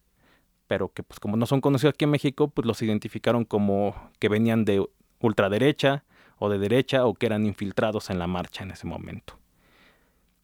pero 0.67 0.93
que 0.93 1.03
pues 1.03 1.19
como 1.19 1.37
no 1.37 1.45
son 1.45 1.61
conocidos 1.61 1.93
aquí 1.93 2.05
en 2.05 2.11
México, 2.11 2.49
pues 2.49 2.65
los 2.65 2.81
identificaron 2.81 3.45
como 3.45 3.95
que 4.19 4.29
venían 4.29 4.65
de 4.65 4.85
ultraderecha 5.19 6.03
o 6.37 6.49
de 6.49 6.59
derecha 6.59 7.05
o 7.05 7.13
que 7.13 7.25
eran 7.25 7.45
infiltrados 7.45 8.09
en 8.09 8.19
la 8.19 8.27
marcha 8.27 8.63
en 8.63 8.71
ese 8.71 8.87
momento. 8.87 9.37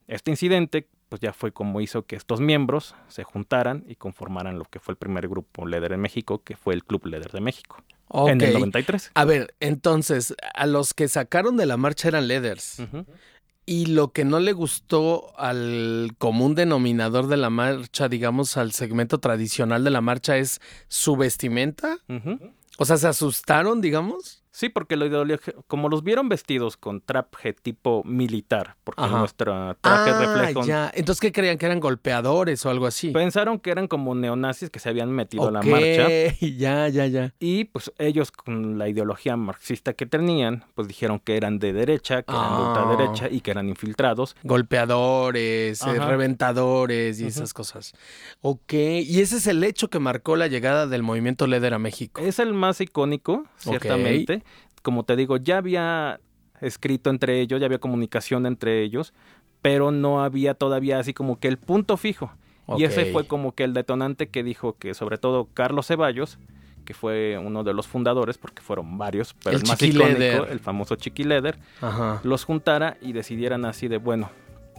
Este 0.07 0.31
incidente 0.31 0.87
pues 1.13 1.21
ya 1.21 1.31
fue 1.31 1.51
como 1.51 1.79
hizo 1.79 2.07
que 2.07 2.15
estos 2.15 2.41
miembros 2.41 2.95
se 3.07 3.23
juntaran 3.23 3.83
y 3.87 3.95
conformaran 3.95 4.57
lo 4.57 4.65
que 4.65 4.79
fue 4.79 4.93
el 4.93 4.97
primer 4.97 5.27
grupo 5.27 5.67
Leder 5.67 5.93
en 5.93 6.01
México, 6.01 6.43
que 6.43 6.57
fue 6.57 6.73
el 6.73 6.83
Club 6.83 7.05
Leder 7.05 7.31
de 7.31 7.39
México, 7.39 7.83
En 8.13 8.41
el 8.41 8.53
93. 8.53 9.11
A 9.13 9.25
ver, 9.25 9.55
entonces, 9.59 10.35
a 10.53 10.67
los 10.67 10.93
que 10.93 11.07
sacaron 11.07 11.57
de 11.57 11.65
la 11.65 11.77
marcha 11.77 12.07
eran 12.07 12.27
leathers. 12.27 12.77
Y 13.65 13.87
lo 13.87 14.11
que 14.11 14.25
no 14.25 14.39
le 14.39 14.51
gustó 14.51 15.37
al 15.39 16.11
común 16.17 16.53
denominador 16.53 17.27
de 17.27 17.37
la 17.37 17.49
marcha, 17.49 18.09
digamos, 18.09 18.57
al 18.57 18.73
segmento 18.73 19.19
tradicional 19.19 19.83
de 19.83 19.89
la 19.89 20.01
marcha, 20.01 20.37
es 20.37 20.59
su 20.89 21.15
vestimenta. 21.15 21.97
O 22.77 22.85
sea, 22.85 22.97
se 22.97 23.07
asustaron, 23.07 23.81
digamos. 23.81 24.42
Sí, 24.55 24.69
porque 24.69 24.95
la 24.97 25.07
ideología, 25.07 25.51
como 25.65 25.89
los 25.89 26.03
vieron 26.03 26.29
vestidos 26.29 26.77
con 26.77 27.01
traje 27.01 27.53
tipo 27.53 28.03
militar, 28.05 28.75
porque 28.83 29.01
Ajá. 29.01 29.17
nuestro 29.17 29.75
traje 29.81 30.11
ah, 30.11 30.19
refleja 30.19 30.59
un- 30.59 30.65
ya. 30.67 30.91
Entonces, 30.93 31.19
¿qué 31.21 31.31
creían? 31.31 31.57
¿Que 31.57 31.65
eran 31.65 31.79
golpeadores 31.79 32.63
o 32.65 32.69
algo 32.69 32.85
así? 32.85 33.09
Pensaron 33.09 33.57
que 33.59 33.71
eran 33.71 33.87
como 33.87 34.13
neonazis 34.13 34.69
que 34.69 34.77
se 34.77 34.89
habían 34.89 35.09
metido 35.11 35.47
a 35.47 35.51
la 35.51 35.63
marcha. 35.63 36.07
ya, 36.39 36.87
ya, 36.87 37.07
ya. 37.07 37.33
Y 37.39 37.63
pues 37.65 37.91
ellos 37.97 38.29
con 38.31 38.77
la 38.77 38.87
ideología 38.87 39.35
marxista 39.37 39.93
que 39.93 40.05
tenían, 40.05 40.63
pues 40.75 40.87
dijeron 40.87 41.17
que 41.17 41.35
eran 41.35 41.57
de 41.57 41.73
derecha, 41.73 42.21
que 42.21 42.31
eran 42.31 42.51
de 42.51 42.63
Ah. 42.63 42.67
ultraderecha 42.67 43.29
y 43.31 43.41
que 43.41 43.49
eran 43.49 43.69
infiltrados. 43.69 44.35
Golpeadores, 44.43 45.81
eh, 45.81 45.85
Ajá. 45.97 46.05
reventadores 46.07 47.19
y 47.19 47.23
Ujú. 47.23 47.29
esas 47.29 47.53
cosas. 47.55 47.93
Ok, 48.41 48.73
y 48.73 49.19
ese 49.19 49.37
es 49.37 49.47
el 49.47 49.63
hecho 49.63 49.89
que 49.89 49.97
marcó 49.97 50.35
la 50.35 50.45
llegada 50.45 50.85
del 50.85 51.01
movimiento 51.01 51.47
Leder 51.47 51.73
a 51.73 51.79
México. 51.79 52.21
Es 52.21 52.37
el 52.37 52.53
más 52.53 52.81
icónico, 52.81 53.45
ciertamente. 53.57 54.42
Como 54.83 55.03
te 55.03 55.15
digo, 55.15 55.37
ya 55.37 55.57
había 55.57 56.19
escrito 56.61 57.09
entre 57.09 57.41
ellos, 57.41 57.59
ya 57.59 57.65
había 57.65 57.79
comunicación 57.79 58.45
entre 58.45 58.83
ellos, 58.83 59.13
pero 59.63 59.89
no 59.91 60.23
había 60.23 60.53
todavía 60.53 60.99
así 60.99 61.13
como 61.13 61.39
que 61.39 61.47
el 61.47 61.57
punto 61.57 61.97
fijo. 61.97 62.31
Y 62.77 62.83
ese 62.85 63.11
fue 63.11 63.27
como 63.27 63.53
que 63.53 63.63
el 63.63 63.73
detonante 63.73 64.29
que 64.29 64.43
dijo 64.43 64.77
que 64.77 64.93
sobre 64.93 65.17
todo 65.17 65.49
Carlos 65.53 65.87
Ceballos, 65.87 66.37
que 66.85 66.93
fue 66.93 67.37
uno 67.37 67.63
de 67.63 67.73
los 67.73 67.87
fundadores, 67.87 68.37
porque 68.37 68.61
fueron 68.61 68.97
varios, 68.97 69.33
pero 69.43 69.57
El 69.57 69.63
el, 69.63 69.67
más 69.67 69.81
icónico, 69.81 70.45
el 70.45 70.59
famoso 70.59 70.95
Chiqui 70.95 71.25
Ajá. 71.81 72.21
los 72.23 72.45
juntara 72.45 72.97
y 73.01 73.13
decidieran 73.13 73.65
así 73.65 73.87
de, 73.87 73.97
bueno, 73.97 74.29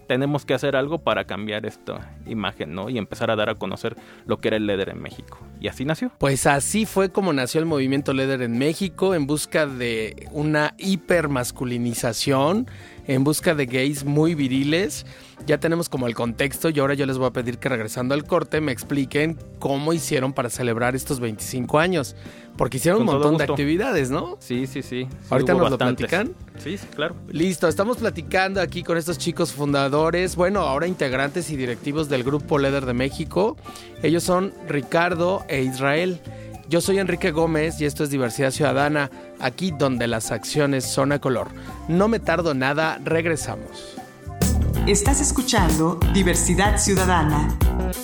tenemos 0.06 0.44
que 0.44 0.54
hacer 0.54 0.76
algo 0.76 0.98
para 0.98 1.24
cambiar 1.24 1.66
esta 1.66 2.14
imagen, 2.26 2.74
¿no? 2.74 2.88
Y 2.88 2.98
empezar 2.98 3.30
a 3.30 3.36
dar 3.36 3.50
a 3.50 3.54
conocer 3.54 3.96
lo 4.26 4.38
que 4.38 4.48
era 4.48 4.56
el 4.56 4.66
leather 4.66 4.90
en 4.90 5.02
México. 5.02 5.38
Y 5.60 5.68
así 5.68 5.84
nació. 5.84 6.12
Pues 6.18 6.46
así 6.46 6.86
fue 6.86 7.10
como 7.10 7.32
nació 7.32 7.60
el 7.60 7.66
movimiento 7.66 8.12
Leather 8.12 8.42
en 8.42 8.58
México, 8.58 9.14
en 9.14 9.26
busca 9.26 9.66
de 9.66 10.28
una 10.32 10.74
hipermasculinización, 10.78 12.68
en 13.06 13.24
busca 13.24 13.54
de 13.54 13.66
gays 13.66 14.04
muy 14.04 14.34
viriles. 14.34 15.06
Ya 15.46 15.58
tenemos 15.58 15.88
como 15.88 16.06
el 16.06 16.14
contexto 16.14 16.70
y 16.70 16.78
ahora 16.78 16.94
yo 16.94 17.06
les 17.06 17.18
voy 17.18 17.26
a 17.26 17.32
pedir 17.32 17.58
que 17.58 17.68
regresando 17.68 18.14
al 18.14 18.24
corte 18.24 18.60
me 18.60 18.72
expliquen 18.72 19.38
cómo 19.58 19.92
hicieron 19.92 20.32
para 20.32 20.48
celebrar 20.48 20.94
estos 20.94 21.20
25 21.20 21.78
años. 21.78 22.16
Porque 22.56 22.76
hicieron 22.76 23.00
un 23.00 23.06
Con 23.06 23.16
montón 23.16 23.36
de 23.36 23.44
actividades, 23.44 24.10
¿no? 24.10 24.36
Sí, 24.38 24.66
sí, 24.66 24.82
sí. 24.82 25.08
sí, 25.10 25.16
Ahorita 25.28 25.54
nos 25.54 25.70
lo 25.70 25.78
platican. 25.78 26.34
Sí, 26.58 26.78
sí, 26.78 26.86
claro. 26.94 27.16
Listo, 27.28 27.66
estamos 27.66 27.96
platicando 27.96 28.60
aquí 28.60 28.84
con 28.84 28.96
estos 28.96 29.18
chicos 29.18 29.52
fundadores, 29.52 30.36
bueno, 30.36 30.60
ahora 30.60 30.86
integrantes 30.86 31.50
y 31.50 31.56
directivos 31.56 32.08
del 32.08 32.22
grupo 32.22 32.58
Leather 32.58 32.86
de 32.86 32.94
México. 32.94 33.56
Ellos 34.02 34.22
son 34.22 34.52
Ricardo 34.68 35.44
e 35.48 35.62
Israel. 35.62 36.20
Yo 36.68 36.80
soy 36.80 36.98
Enrique 36.98 37.30
Gómez 37.30 37.80
y 37.80 37.84
esto 37.84 38.04
es 38.04 38.10
Diversidad 38.10 38.50
Ciudadana, 38.50 39.10
aquí 39.38 39.70
donde 39.70 40.06
las 40.06 40.30
acciones 40.32 40.84
son 40.84 41.12
a 41.12 41.20
color. 41.20 41.48
No 41.88 42.08
me 42.08 42.20
tardo 42.20 42.54
nada, 42.54 42.98
regresamos. 43.04 43.96
Estás 44.86 45.20
escuchando 45.20 45.98
Diversidad 46.14 46.78
Ciudadana. 46.78 47.56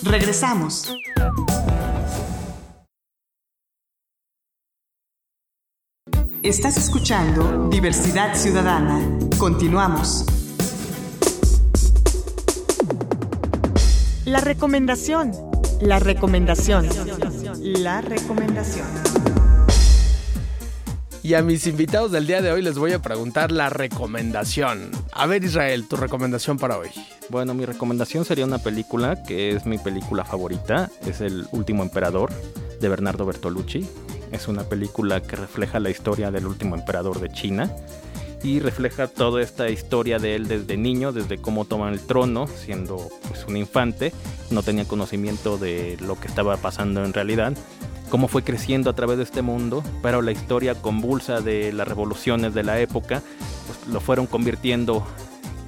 Regresamos. 0.02 0.94
Estás 6.42 6.76
escuchando 6.76 7.68
Diversidad 7.70 8.34
Ciudadana. 8.34 9.00
Continuamos. 9.38 10.24
La 14.24 14.40
recomendación. 14.40 15.32
La 15.80 15.98
recomendación. 15.98 16.86
La 17.58 18.00
recomendación. 18.00 18.86
Y 21.22 21.34
a 21.34 21.42
mis 21.42 21.66
invitados 21.66 22.12
del 22.12 22.26
día 22.26 22.42
de 22.42 22.52
hoy 22.52 22.62
les 22.62 22.78
voy 22.78 22.92
a 22.92 23.02
preguntar 23.02 23.50
la 23.50 23.68
recomendación. 23.68 24.90
A 25.12 25.26
ver 25.26 25.42
Israel, 25.44 25.86
tu 25.88 25.96
recomendación 25.96 26.58
para 26.58 26.78
hoy. 26.78 26.90
Bueno, 27.28 27.52
mi 27.54 27.64
recomendación 27.64 28.24
sería 28.24 28.44
una 28.46 28.58
película 28.58 29.22
que 29.24 29.50
es 29.50 29.66
mi 29.66 29.78
película 29.78 30.24
favorita. 30.24 30.90
Es 31.04 31.20
El 31.20 31.46
último 31.52 31.82
emperador 31.82 32.30
de 32.80 32.88
Bernardo 32.88 33.26
Bertolucci. 33.26 33.86
Es 34.30 34.46
una 34.46 34.62
película 34.62 35.20
que 35.20 35.36
refleja 35.36 35.80
la 35.80 35.90
historia 35.90 36.30
del 36.30 36.46
último 36.46 36.76
emperador 36.76 37.20
de 37.20 37.30
China 37.30 37.70
y 38.42 38.60
refleja 38.60 39.06
toda 39.06 39.42
esta 39.42 39.68
historia 39.68 40.18
de 40.18 40.34
él 40.34 40.48
desde 40.48 40.76
niño, 40.76 41.12
desde 41.12 41.38
cómo 41.38 41.64
toma 41.64 41.90
el 41.90 42.00
trono, 42.00 42.46
siendo 42.46 43.08
pues 43.28 43.44
un 43.46 43.56
infante, 43.56 44.12
no 44.50 44.62
tenía 44.62 44.86
conocimiento 44.86 45.58
de 45.58 45.96
lo 46.00 46.18
que 46.18 46.28
estaba 46.28 46.56
pasando 46.56 47.04
en 47.04 47.12
realidad, 47.12 47.56
cómo 48.08 48.28
fue 48.28 48.42
creciendo 48.42 48.90
a 48.90 48.94
través 48.94 49.18
de 49.18 49.24
este 49.24 49.42
mundo, 49.42 49.82
pero 50.02 50.22
la 50.22 50.32
historia 50.32 50.74
convulsa 50.74 51.40
de 51.40 51.72
las 51.72 51.86
revoluciones 51.86 52.54
de 52.54 52.62
la 52.62 52.80
época 52.80 53.22
pues, 53.66 53.92
lo 53.92 54.00
fueron 54.00 54.26
convirtiendo 54.26 55.06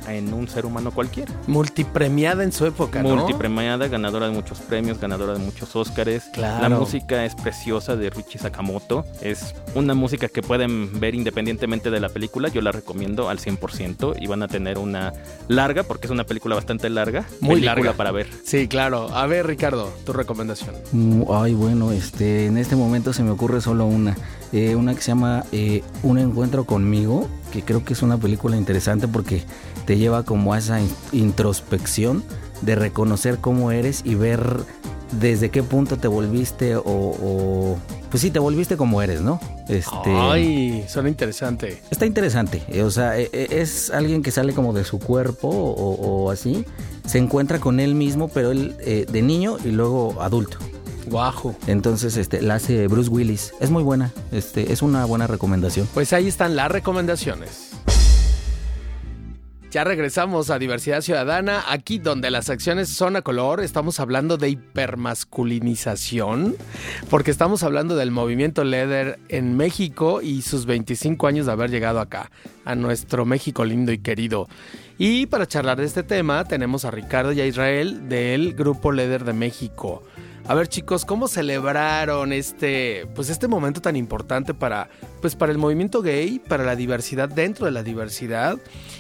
en 0.08 0.32
un 0.32 0.48
ser 0.48 0.66
humano 0.66 0.90
cualquiera. 0.90 1.32
Multipremiada 1.46 2.44
en 2.44 2.52
su 2.52 2.66
época, 2.66 3.02
¿no? 3.02 3.16
Multipremiada, 3.16 3.88
ganadora 3.88 4.26
de 4.26 4.32
muchos 4.32 4.60
premios, 4.60 5.00
ganadora 5.00 5.34
de 5.34 5.38
muchos 5.38 5.74
Óscares. 5.76 6.24
Claro. 6.32 6.68
La 6.68 6.68
música 6.68 7.24
es 7.24 7.34
preciosa 7.34 7.96
de 7.96 8.10
Richie 8.10 8.38
Sakamoto. 8.38 9.04
Es 9.20 9.54
una 9.74 9.94
música 9.94 10.28
que 10.28 10.42
pueden 10.42 11.00
ver 11.00 11.14
independientemente 11.14 11.90
de 11.90 12.00
la 12.00 12.08
película. 12.08 12.48
Yo 12.48 12.60
la 12.60 12.72
recomiendo 12.72 13.28
al 13.28 13.38
100% 13.38 14.16
y 14.20 14.26
van 14.26 14.42
a 14.42 14.48
tener 14.48 14.78
una 14.78 15.12
larga, 15.48 15.82
porque 15.82 16.06
es 16.06 16.10
una 16.10 16.24
película 16.24 16.54
bastante 16.54 16.90
larga. 16.90 17.26
Muy 17.40 17.60
larga. 17.60 17.92
para 17.92 18.12
ver. 18.12 18.28
Sí, 18.44 18.68
claro. 18.68 19.08
A 19.14 19.26
ver 19.26 19.46
Ricardo, 19.46 19.92
tu 20.04 20.12
recomendación. 20.12 20.74
Mm, 20.92 21.22
Ay, 21.30 21.54
bueno, 21.54 21.92
este, 21.92 22.46
en 22.46 22.56
este 22.56 22.76
momento 22.76 23.12
se 23.12 23.22
me 23.22 23.30
ocurre 23.30 23.60
solo 23.60 23.86
una. 23.86 24.16
Eh, 24.52 24.76
una 24.76 24.94
que 24.94 25.00
se 25.00 25.08
llama 25.08 25.44
eh, 25.52 25.82
Un 26.02 26.18
encuentro 26.18 26.64
conmigo, 26.64 27.26
que 27.52 27.62
creo 27.62 27.84
que 27.84 27.92
es 27.92 28.02
una 28.02 28.16
película 28.18 28.56
interesante 28.56 29.06
porque 29.06 29.44
te 29.86 29.96
lleva 29.98 30.24
como 30.24 30.54
a 30.54 30.58
esa 30.58 30.80
in- 30.80 30.90
introspección 31.12 32.24
de 32.62 32.74
reconocer 32.74 33.38
cómo 33.38 33.70
eres 33.70 34.02
y 34.04 34.14
ver 34.14 34.60
desde 35.20 35.50
qué 35.50 35.62
punto 35.62 35.98
te 35.98 36.08
volviste 36.08 36.74
o, 36.76 36.82
o- 36.86 37.76
pues 38.10 38.20
sí, 38.22 38.30
te 38.30 38.38
volviste 38.38 38.76
como 38.76 39.00
eres, 39.02 39.20
¿no? 39.20 39.40
Este, 39.68 40.16
Ay, 40.18 40.84
suena 40.88 41.08
interesante. 41.08 41.80
Está 41.90 42.04
interesante, 42.06 42.62
eh, 42.68 42.82
o 42.82 42.90
sea, 42.90 43.18
eh, 43.18 43.28
eh, 43.32 43.48
es 43.50 43.90
alguien 43.90 44.22
que 44.22 44.30
sale 44.30 44.52
como 44.54 44.72
de 44.72 44.84
su 44.84 44.98
cuerpo 44.98 45.48
o, 45.48 45.94
o 46.24 46.30
así, 46.30 46.64
se 47.06 47.18
encuentra 47.18 47.58
con 47.58 47.80
él 47.80 47.94
mismo, 47.94 48.28
pero 48.28 48.50
él 48.50 48.74
eh, 48.80 49.06
de 49.10 49.22
niño 49.22 49.56
y 49.64 49.68
luego 49.68 50.20
adulto. 50.22 50.58
Guajo. 51.06 51.56
Entonces, 51.66 52.16
este, 52.16 52.42
la 52.42 52.56
hace 52.56 52.86
Bruce 52.88 53.10
Willis. 53.10 53.54
Es 53.60 53.70
muy 53.70 53.82
buena. 53.82 54.12
Este, 54.30 54.72
es 54.72 54.82
una 54.82 55.04
buena 55.04 55.26
recomendación. 55.26 55.88
Pues 55.94 56.12
ahí 56.12 56.28
están 56.28 56.56
las 56.56 56.70
recomendaciones. 56.70 57.72
Ya 59.72 59.82
regresamos 59.84 60.50
a 60.50 60.58
Diversidad 60.58 61.00
Ciudadana, 61.00 61.64
aquí 61.66 61.98
donde 61.98 62.30
las 62.30 62.50
acciones 62.50 62.90
son 62.90 63.16
a 63.16 63.22
color, 63.22 63.62
estamos 63.62 64.00
hablando 64.00 64.36
de 64.36 64.50
hipermasculinización, 64.50 66.56
porque 67.08 67.30
estamos 67.30 67.62
hablando 67.62 67.96
del 67.96 68.10
movimiento 68.10 68.64
Leather 68.64 69.18
en 69.30 69.56
México 69.56 70.20
y 70.20 70.42
sus 70.42 70.66
25 70.66 71.26
años 71.26 71.46
de 71.46 71.52
haber 71.52 71.70
llegado 71.70 72.00
acá, 72.00 72.30
a 72.66 72.74
nuestro 72.74 73.24
México 73.24 73.64
lindo 73.64 73.92
y 73.92 73.98
querido. 73.98 74.46
Y 74.98 75.24
para 75.24 75.46
charlar 75.46 75.78
de 75.78 75.86
este 75.86 76.02
tema 76.02 76.44
tenemos 76.44 76.84
a 76.84 76.90
Ricardo 76.90 77.32
y 77.32 77.40
a 77.40 77.46
Israel 77.46 78.10
del 78.10 78.52
Grupo 78.52 78.92
Leather 78.92 79.24
de 79.24 79.32
México. 79.32 80.02
A 80.48 80.54
ver 80.54 80.66
chicos, 80.68 81.04
¿cómo 81.04 81.28
celebraron 81.28 82.32
este, 82.32 83.06
pues 83.14 83.30
este 83.30 83.46
momento 83.46 83.80
tan 83.80 83.94
importante 83.94 84.54
para, 84.54 84.88
pues 85.20 85.36
para 85.36 85.52
el 85.52 85.58
movimiento 85.58 86.02
gay, 86.02 86.40
para 86.40 86.64
la 86.64 86.74
diversidad 86.74 87.28
dentro 87.28 87.64
de 87.66 87.72
la 87.72 87.82
diversidad 87.84 88.58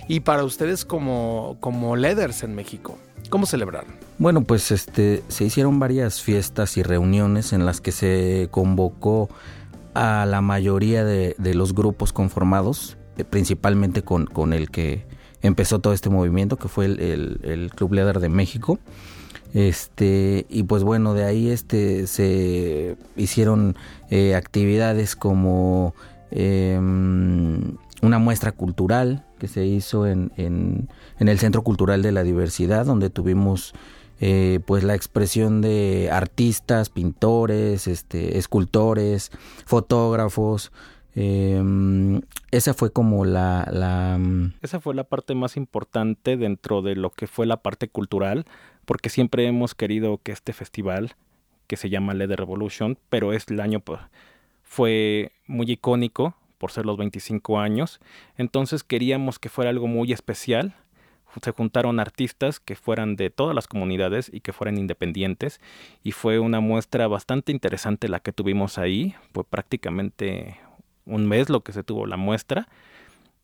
y 0.08 0.20
para 0.20 0.44
ustedes 0.44 0.84
como, 0.84 1.56
como 1.60 1.96
leathers 1.96 2.44
en 2.44 2.54
México? 2.54 2.96
¿Cómo 3.28 3.46
celebraron? 3.46 3.90
Bueno, 4.18 4.42
pues 4.42 4.70
este, 4.70 5.22
se 5.28 5.44
hicieron 5.44 5.78
varias 5.80 6.22
fiestas 6.22 6.76
y 6.76 6.82
reuniones 6.84 7.52
en 7.52 7.66
las 7.66 7.80
que 7.80 7.90
se 7.90 8.48
convocó 8.50 9.28
a 9.94 10.24
la 10.26 10.40
mayoría 10.42 11.04
de, 11.04 11.34
los 11.54 11.74
grupos 11.74 12.12
conformados, 12.12 12.96
eh, 13.18 13.24
principalmente 13.24 14.02
con, 14.02 14.26
con 14.26 14.52
el 14.52 14.70
que 14.70 15.06
empezó 15.42 15.80
todo 15.80 15.92
este 15.92 16.08
movimiento, 16.08 16.56
que 16.56 16.68
fue 16.68 16.84
el, 16.86 17.00
el- 17.00 17.40
el 17.42 17.70
Club 17.74 17.94
Leather 17.94 18.20
de 18.20 18.28
México. 18.28 18.78
Este, 19.54 20.46
y 20.48 20.62
pues 20.62 20.82
bueno, 20.82 21.14
de 21.14 21.24
ahí 21.24 21.50
este, 21.50 22.06
se 22.06 22.96
hicieron 23.16 23.76
eh, 24.10 24.34
actividades 24.34 25.14
como 25.14 25.94
em, 26.30 27.76
una 28.00 28.18
muestra 28.18 28.52
cultural 28.52 29.26
que 29.38 29.48
se 29.48 29.66
hizo 29.66 30.06
en, 30.06 30.32
en, 30.36 30.88
en 31.18 31.28
el 31.28 31.38
Centro 31.38 31.62
Cultural 31.62 32.02
de 32.02 32.12
la 32.12 32.22
Diversidad, 32.22 32.86
donde 32.86 33.10
tuvimos 33.10 33.74
eh, 34.24 34.60
pues 34.66 34.84
la 34.84 34.94
expresión 34.94 35.60
de 35.62 36.08
artistas, 36.12 36.90
pintores, 36.90 37.88
este, 37.88 38.38
escultores, 38.38 39.32
fotógrafos. 39.66 40.70
em, 41.16 42.22
esa 42.52 42.72
fue 42.72 42.92
como 42.92 43.24
la, 43.24 43.68
la 43.72 44.18
mm, 44.18 44.54
Esa 44.62 44.78
fue 44.78 44.94
la 44.94 45.02
parte 45.02 45.34
más 45.34 45.56
importante 45.56 46.36
dentro 46.36 46.82
de 46.82 46.94
lo 46.94 47.10
que 47.10 47.26
fue 47.26 47.46
la 47.46 47.56
parte 47.56 47.88
cultural, 47.88 48.46
porque 48.84 49.08
siempre 49.08 49.46
hemos 49.46 49.74
querido 49.74 50.18
que 50.22 50.32
este 50.32 50.52
festival, 50.52 51.14
que 51.66 51.76
se 51.76 51.90
llama 51.90 52.14
Leather 52.14 52.38
Revolution, 52.38 52.98
pero 53.08 53.32
es 53.32 53.48
el 53.48 53.60
año 53.60 53.82
fue 54.62 55.32
muy 55.46 55.70
icónico 55.70 56.34
por 56.58 56.70
ser 56.70 56.86
los 56.86 56.96
25 56.96 57.58
años, 57.58 58.00
entonces 58.36 58.84
queríamos 58.84 59.38
que 59.38 59.48
fuera 59.48 59.70
algo 59.70 59.86
muy 59.86 60.12
especial. 60.12 60.74
Se 61.42 61.50
juntaron 61.50 61.98
artistas 61.98 62.60
que 62.60 62.76
fueran 62.76 63.16
de 63.16 63.30
todas 63.30 63.54
las 63.54 63.66
comunidades 63.66 64.30
y 64.32 64.40
que 64.40 64.52
fueran 64.52 64.76
independientes 64.76 65.60
y 66.02 66.12
fue 66.12 66.38
una 66.38 66.60
muestra 66.60 67.08
bastante 67.08 67.52
interesante 67.52 68.08
la 68.08 68.20
que 68.20 68.32
tuvimos 68.32 68.76
ahí, 68.76 69.14
fue 69.32 69.42
prácticamente 69.42 70.58
un 71.06 71.26
mes 71.26 71.48
lo 71.48 71.62
que 71.62 71.72
se 71.72 71.82
tuvo 71.84 72.06
la 72.06 72.18
muestra 72.18 72.68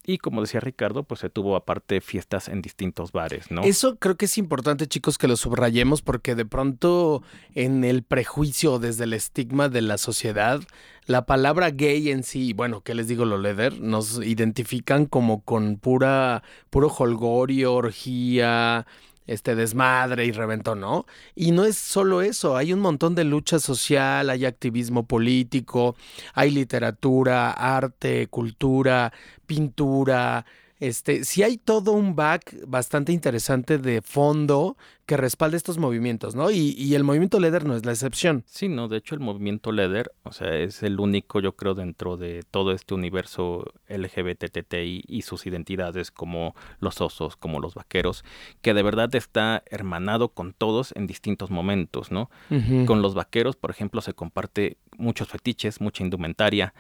y 0.08 0.16
como 0.16 0.40
decía 0.40 0.60
Ricardo, 0.60 1.02
pues 1.02 1.20
se 1.20 1.28
tuvo 1.28 1.54
aparte 1.54 2.00
fiestas 2.00 2.48
en 2.48 2.62
distintos 2.62 3.12
bares, 3.12 3.50
¿no? 3.50 3.62
Eso 3.62 3.96
creo 3.96 4.16
que 4.16 4.24
es 4.24 4.38
importante, 4.38 4.86
chicos, 4.86 5.18
que 5.18 5.28
lo 5.28 5.36
subrayemos 5.36 6.00
porque 6.00 6.34
de 6.34 6.46
pronto 6.46 7.22
en 7.54 7.84
el 7.84 8.02
prejuicio 8.02 8.78
desde 8.78 9.04
el 9.04 9.12
estigma 9.12 9.68
de 9.68 9.82
la 9.82 9.98
sociedad, 9.98 10.62
la 11.04 11.26
palabra 11.26 11.68
gay 11.72 12.10
en 12.10 12.22
sí, 12.22 12.54
bueno, 12.54 12.80
¿qué 12.80 12.94
les 12.94 13.06
digo 13.06 13.26
lo 13.26 13.36
leather? 13.36 13.78
Nos 13.82 14.24
identifican 14.24 15.04
como 15.04 15.42
con 15.42 15.76
pura, 15.76 16.42
puro 16.70 16.88
holgorio, 16.88 17.74
orgía, 17.74 18.86
este 19.28 19.54
desmadre 19.54 20.24
y 20.24 20.32
reventó, 20.32 20.74
¿no? 20.74 21.06
Y 21.36 21.52
no 21.52 21.64
es 21.64 21.76
solo 21.76 22.22
eso, 22.22 22.56
hay 22.56 22.72
un 22.72 22.80
montón 22.80 23.14
de 23.14 23.22
lucha 23.24 23.60
social, 23.60 24.30
hay 24.30 24.44
activismo 24.46 25.06
político, 25.06 25.94
hay 26.34 26.50
literatura, 26.50 27.52
arte, 27.52 28.26
cultura, 28.26 29.12
pintura, 29.46 30.44
este, 30.80 31.24
sí 31.24 31.42
hay 31.42 31.58
todo 31.58 31.92
un 31.92 32.14
back 32.14 32.56
bastante 32.66 33.12
interesante 33.12 33.78
de 33.78 34.00
fondo 34.02 34.76
que 35.06 35.16
respalda 35.16 35.56
estos 35.56 35.78
movimientos, 35.78 36.34
¿no? 36.34 36.50
Y, 36.50 36.94
el 36.94 37.02
movimiento 37.02 37.40
Leder 37.40 37.64
no 37.64 37.74
es 37.74 37.86
la 37.86 37.92
excepción. 37.92 38.44
Sí, 38.46 38.68
no, 38.68 38.88
de 38.88 38.98
hecho 38.98 39.14
el 39.14 39.22
movimiento 39.22 39.72
Leder, 39.72 40.12
o 40.22 40.32
sea, 40.32 40.54
es 40.54 40.82
el 40.82 41.00
único, 41.00 41.40
yo 41.40 41.56
creo, 41.56 41.74
dentro 41.74 42.18
de 42.18 42.42
todo 42.50 42.72
este 42.72 42.92
universo 42.92 43.64
LGBTTI 43.88 45.04
y 45.08 45.22
sus 45.22 45.46
identidades 45.46 46.10
como 46.10 46.54
los 46.78 47.00
osos, 47.00 47.36
como 47.36 47.58
los 47.58 47.74
vaqueros, 47.74 48.22
que 48.60 48.74
de 48.74 48.82
verdad 48.82 49.14
está 49.14 49.62
hermanado 49.70 50.28
con 50.28 50.52
todos 50.52 50.92
en 50.94 51.06
distintos 51.06 51.50
momentos, 51.50 52.12
¿no? 52.12 52.30
Con 52.84 53.00
los 53.00 53.14
vaqueros, 53.14 53.56
por 53.56 53.70
ejemplo, 53.70 54.02
se 54.02 54.12
comparte 54.12 54.76
muchos 54.98 55.28
fetiches, 55.28 55.80
mucha 55.80 56.04
indumentaria, 56.04 56.74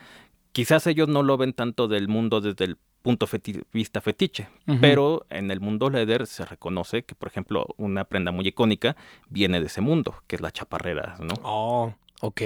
quizás 0.52 0.86
ellos 0.86 1.08
no 1.08 1.22
lo 1.22 1.36
ven 1.36 1.52
tanto 1.52 1.88
del 1.88 2.08
mundo 2.08 2.40
desde 2.40 2.64
el 2.64 2.78
punto 3.08 3.26
de 3.26 3.64
vista 3.72 4.02
fetiche, 4.02 4.48
pero 4.82 5.24
en 5.30 5.50
el 5.50 5.60
mundo 5.60 5.88
leather 5.88 6.26
se 6.26 6.44
reconoce 6.44 7.04
que, 7.04 7.14
por 7.14 7.28
ejemplo, 7.28 7.66
una 7.78 8.04
prenda 8.04 8.32
muy 8.32 8.46
icónica 8.46 8.96
viene 9.30 9.60
de 9.60 9.66
ese 9.66 9.80
mundo, 9.80 10.16
que 10.26 10.36
es 10.36 10.42
la 10.42 10.50
chaparrera, 10.50 11.16
¿no? 11.18 11.32
Oh, 11.42 11.94
ok. 12.20 12.42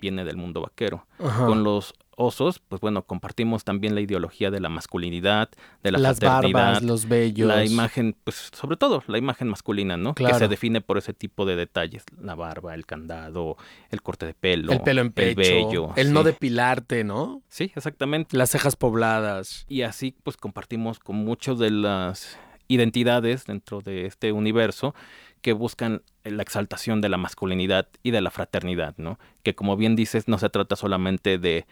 Viene 0.00 0.24
del 0.24 0.38
mundo 0.38 0.62
vaquero. 0.62 1.06
Con 1.18 1.64
los 1.64 1.92
osos, 2.16 2.58
pues 2.58 2.80
bueno, 2.80 3.02
compartimos 3.02 3.62
también 3.62 3.94
la 3.94 4.00
ideología 4.00 4.50
de 4.50 4.58
la 4.58 4.68
masculinidad, 4.68 5.50
de 5.82 5.92
la 5.92 5.98
Las 5.98 6.18
barbas, 6.18 6.82
los 6.82 7.06
vellos. 7.06 7.46
La 7.46 7.64
imagen, 7.64 8.16
pues 8.24 8.50
sobre 8.52 8.76
todo 8.76 9.04
la 9.06 9.18
imagen 9.18 9.48
masculina, 9.48 9.96
¿no? 9.96 10.14
Que 10.14 10.32
se 10.34 10.48
define 10.48 10.80
por 10.80 10.98
ese 10.98 11.12
tipo 11.12 11.46
de 11.46 11.56
detalles. 11.56 12.04
La 12.20 12.34
barba, 12.34 12.74
el 12.74 12.86
candado, 12.86 13.56
el 13.90 14.02
corte 14.02 14.26
de 14.26 14.34
pelo. 14.34 14.72
El 14.72 14.80
pelo 14.80 15.02
en 15.02 15.12
pecho. 15.12 15.40
El 15.40 15.64
vello. 15.66 15.92
El 15.96 16.12
no 16.12 16.24
depilarte, 16.24 17.04
¿no? 17.04 17.42
Sí, 17.48 17.70
exactamente. 17.76 18.36
Las 18.36 18.50
cejas 18.50 18.76
pobladas. 18.76 19.66
Y 19.68 19.82
así 19.82 20.16
pues 20.22 20.36
compartimos 20.36 20.98
con 20.98 21.16
muchas 21.16 21.58
de 21.58 21.70
las 21.70 22.38
identidades 22.68 23.44
dentro 23.44 23.80
de 23.80 24.06
este 24.06 24.32
universo 24.32 24.94
que 25.42 25.52
buscan 25.52 26.02
la 26.24 26.42
exaltación 26.42 27.00
de 27.00 27.08
la 27.08 27.18
masculinidad 27.18 27.88
y 28.02 28.10
de 28.10 28.20
la 28.20 28.30
fraternidad, 28.30 28.94
¿no? 28.96 29.18
Que 29.42 29.54
como 29.54 29.76
bien 29.76 29.94
dices, 29.94 30.26
no 30.26 30.38
se 30.38 30.48
trata 30.48 30.74
solamente 30.74 31.38
de 31.38 31.66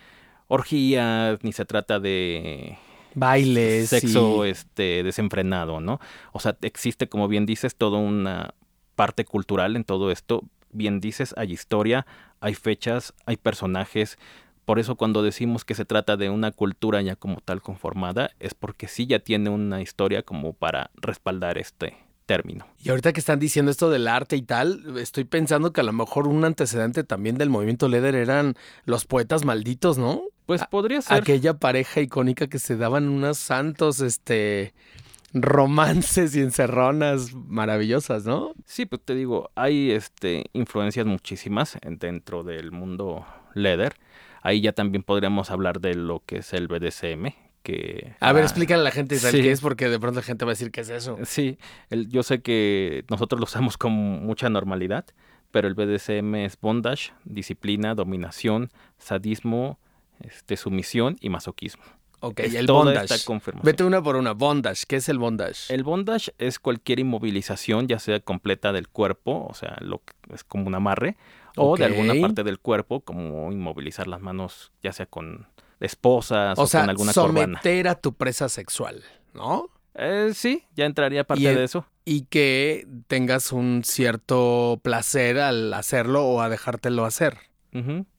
orgías, 0.48 1.42
ni 1.42 1.52
se 1.52 1.64
trata 1.64 2.00
de 2.00 2.78
bailes, 3.14 3.90
sexo 3.90 4.44
este 4.44 5.02
desenfrenado, 5.02 5.80
¿no? 5.80 6.00
O 6.32 6.40
sea, 6.40 6.56
existe, 6.62 7.08
como 7.08 7.28
bien 7.28 7.46
dices, 7.46 7.76
toda 7.76 7.98
una 7.98 8.54
parte 8.94 9.24
cultural 9.24 9.76
en 9.76 9.84
todo 9.84 10.10
esto. 10.10 10.42
Bien 10.70 11.00
dices, 11.00 11.34
hay 11.36 11.52
historia, 11.52 12.06
hay 12.40 12.54
fechas, 12.54 13.14
hay 13.26 13.36
personajes. 13.36 14.18
Por 14.64 14.78
eso 14.78 14.96
cuando 14.96 15.22
decimos 15.22 15.64
que 15.64 15.74
se 15.74 15.84
trata 15.84 16.16
de 16.16 16.30
una 16.30 16.50
cultura 16.50 17.00
ya 17.02 17.16
como 17.16 17.40
tal 17.40 17.62
conformada, 17.62 18.30
es 18.40 18.54
porque 18.54 18.88
sí 18.88 19.06
ya 19.06 19.18
tiene 19.18 19.50
una 19.50 19.82
historia 19.82 20.22
como 20.22 20.52
para 20.52 20.90
respaldar 20.96 21.58
este, 21.58 21.96
término. 22.24 22.66
Y 22.82 22.88
ahorita 22.88 23.12
que 23.12 23.20
están 23.20 23.38
diciendo 23.38 23.70
esto 23.70 23.90
del 23.90 24.08
arte 24.08 24.36
y 24.36 24.42
tal, 24.42 24.98
estoy 24.98 25.24
pensando 25.24 25.72
que 25.72 25.80
a 25.80 25.84
lo 25.84 25.92
mejor 25.92 26.26
un 26.26 26.44
antecedente 26.44 27.04
también 27.04 27.36
del 27.36 27.50
movimiento 27.50 27.88
Leder 27.88 28.14
eran 28.14 28.54
los 28.84 29.04
poetas 29.04 29.44
malditos, 29.44 29.98
¿no? 29.98 30.22
Pues 30.46 30.64
podría 30.70 31.00
ser. 31.02 31.16
Aquella 31.16 31.54
pareja 31.54 32.00
icónica 32.00 32.46
que 32.46 32.58
se 32.58 32.76
daban 32.76 33.08
unos 33.08 33.38
santos, 33.38 34.00
este 34.00 34.74
romances 35.34 36.36
y 36.36 36.40
encerronas 36.40 37.34
maravillosas, 37.34 38.24
¿no? 38.24 38.54
Sí, 38.64 38.86
pues 38.86 39.02
te 39.02 39.14
digo, 39.14 39.50
hay 39.56 39.90
este 39.90 40.44
influencias 40.52 41.06
muchísimas 41.06 41.76
dentro 41.82 42.44
del 42.44 42.70
mundo 42.70 43.26
Leder. 43.54 43.96
Ahí 44.42 44.60
ya 44.60 44.72
también 44.72 45.02
podríamos 45.02 45.50
hablar 45.50 45.80
de 45.80 45.94
lo 45.94 46.22
que 46.24 46.38
es 46.38 46.52
el 46.52 46.68
BDSM, 46.68 47.34
que... 47.62 48.14
A 48.20 48.32
ver, 48.32 48.44
explícale 48.44 48.82
a 48.82 48.84
la 48.84 48.90
gente 48.90 49.18
qué 49.18 49.50
es, 49.50 49.60
porque 49.60 49.88
de 49.88 49.98
pronto 49.98 50.20
la 50.20 50.24
gente 50.24 50.44
va 50.44 50.50
a 50.50 50.54
decir 50.54 50.70
qué 50.70 50.82
es 50.82 50.90
eso. 50.90 51.18
Sí, 51.24 51.58
yo 51.90 52.22
sé 52.22 52.42
que 52.42 53.04
nosotros 53.08 53.40
lo 53.40 53.44
usamos 53.44 53.78
con 53.78 53.92
mucha 53.92 54.50
normalidad, 54.50 55.06
pero 55.50 55.66
el 55.66 55.74
BDSM 55.74 56.34
es 56.34 56.60
bondage, 56.60 57.12
disciplina, 57.24 57.94
dominación, 57.94 58.70
sadismo, 58.98 59.78
este, 60.26 60.56
sumisión 60.56 61.16
y 61.20 61.28
masoquismo. 61.28 61.84
Ok, 62.20 62.40
el 62.40 62.66
bondage. 62.66 63.22
Vete 63.62 63.84
una 63.84 64.02
por 64.02 64.16
una. 64.16 64.32
Bondage, 64.32 64.84
¿qué 64.88 64.96
es 64.96 65.10
el 65.10 65.18
bondage? 65.18 65.72
El 65.72 65.84
bondage 65.84 66.32
es 66.38 66.58
cualquier 66.58 67.00
inmovilización, 67.00 67.86
ya 67.86 67.98
sea 67.98 68.18
completa 68.20 68.72
del 68.72 68.88
cuerpo, 68.88 69.46
o 69.46 69.52
sea, 69.52 69.76
lo 69.80 69.98
que 69.98 70.14
es 70.34 70.42
como 70.42 70.66
un 70.66 70.74
amarre, 70.74 71.16
o 71.56 71.76
de 71.76 71.84
alguna 71.84 72.14
parte 72.20 72.42
del 72.42 72.58
cuerpo, 72.58 73.00
como 73.00 73.52
inmovilizar 73.52 74.06
las 74.08 74.22
manos, 74.22 74.72
ya 74.82 74.92
sea 74.92 75.04
con 75.04 75.46
esposas 75.80 76.58
o, 76.58 76.66
con 76.66 76.88
alguna 76.88 77.12
someter 77.12 77.88
a 77.88 77.94
tu 77.94 78.14
presa 78.14 78.48
sexual, 78.48 79.02
¿no? 79.34 79.68
Eh, 79.94 80.32
sí, 80.34 80.64
ya 80.74 80.86
entraría 80.86 81.24
parte 81.24 81.54
de 81.54 81.64
eso. 81.64 81.86
Y 82.06 82.22
que 82.22 82.86
tengas 83.06 83.52
un 83.52 83.82
cierto 83.84 84.80
placer 84.82 85.38
al 85.38 85.72
hacerlo 85.74 86.24
o 86.24 86.40
a 86.40 86.48
dejártelo 86.48 87.04
hacer, 87.04 87.36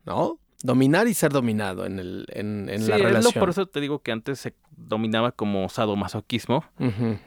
¿no? 0.06 0.40
Dominar 0.66 1.08
y 1.08 1.14
ser 1.14 1.32
dominado 1.32 1.86
en, 1.86 2.00
el, 2.00 2.26
en, 2.30 2.70
en 2.70 2.88
la 2.90 2.98
relación. 2.98 3.40
por 3.40 3.50
eso 3.50 3.66
te 3.66 3.80
digo 3.82 4.00
que 4.00 4.12
antes 4.12 4.40
se 4.40 4.56
dominaba 4.76 5.32
como 5.32 5.70
sadomasoquismo. 5.70 6.66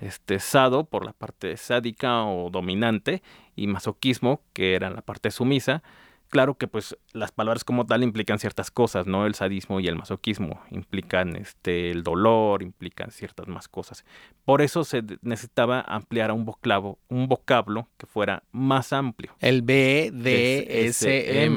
Este 0.01 0.41
sado 0.41 0.85
por 0.85 1.05
la 1.05 1.13
parte 1.13 1.57
sádica 1.57 2.25
o 2.25 2.51
dominante 2.51 3.23
y 3.57 3.67
masoquismo 3.67 4.41
que 4.53 4.75
era 4.75 4.91
la 4.91 5.03
parte 5.03 5.31
sumisa 5.31 5.83
claro 6.29 6.57
que 6.57 6.69
pues 6.69 6.97
las 7.13 7.33
palabras 7.33 7.65
como 7.65 7.87
tal 7.87 8.03
implican 8.03 8.39
ciertas 8.39 8.71
cosas, 8.71 9.07
¿no? 9.07 9.27
El 9.27 9.35
sadismo 9.35 9.81
y 9.81 9.89
el 9.89 9.97
masoquismo 9.97 10.61
implican 10.71 11.37
este 11.37 11.91
el 11.91 12.03
dolor, 12.03 12.63
implican 12.63 13.11
ciertas 13.11 13.49
más 13.49 13.69
cosas. 13.69 14.05
Por 14.45 14.63
eso 14.63 14.85
se 14.85 15.03
necesitaba 15.23 15.81
ampliar 15.81 16.31
a 16.31 16.35
un 16.35 16.45
vocablo, 16.45 16.99
un 17.09 17.29
vocablo 17.29 17.89
que 17.97 18.07
fuera 18.07 18.43
más 18.53 18.93
amplio. 18.93 19.35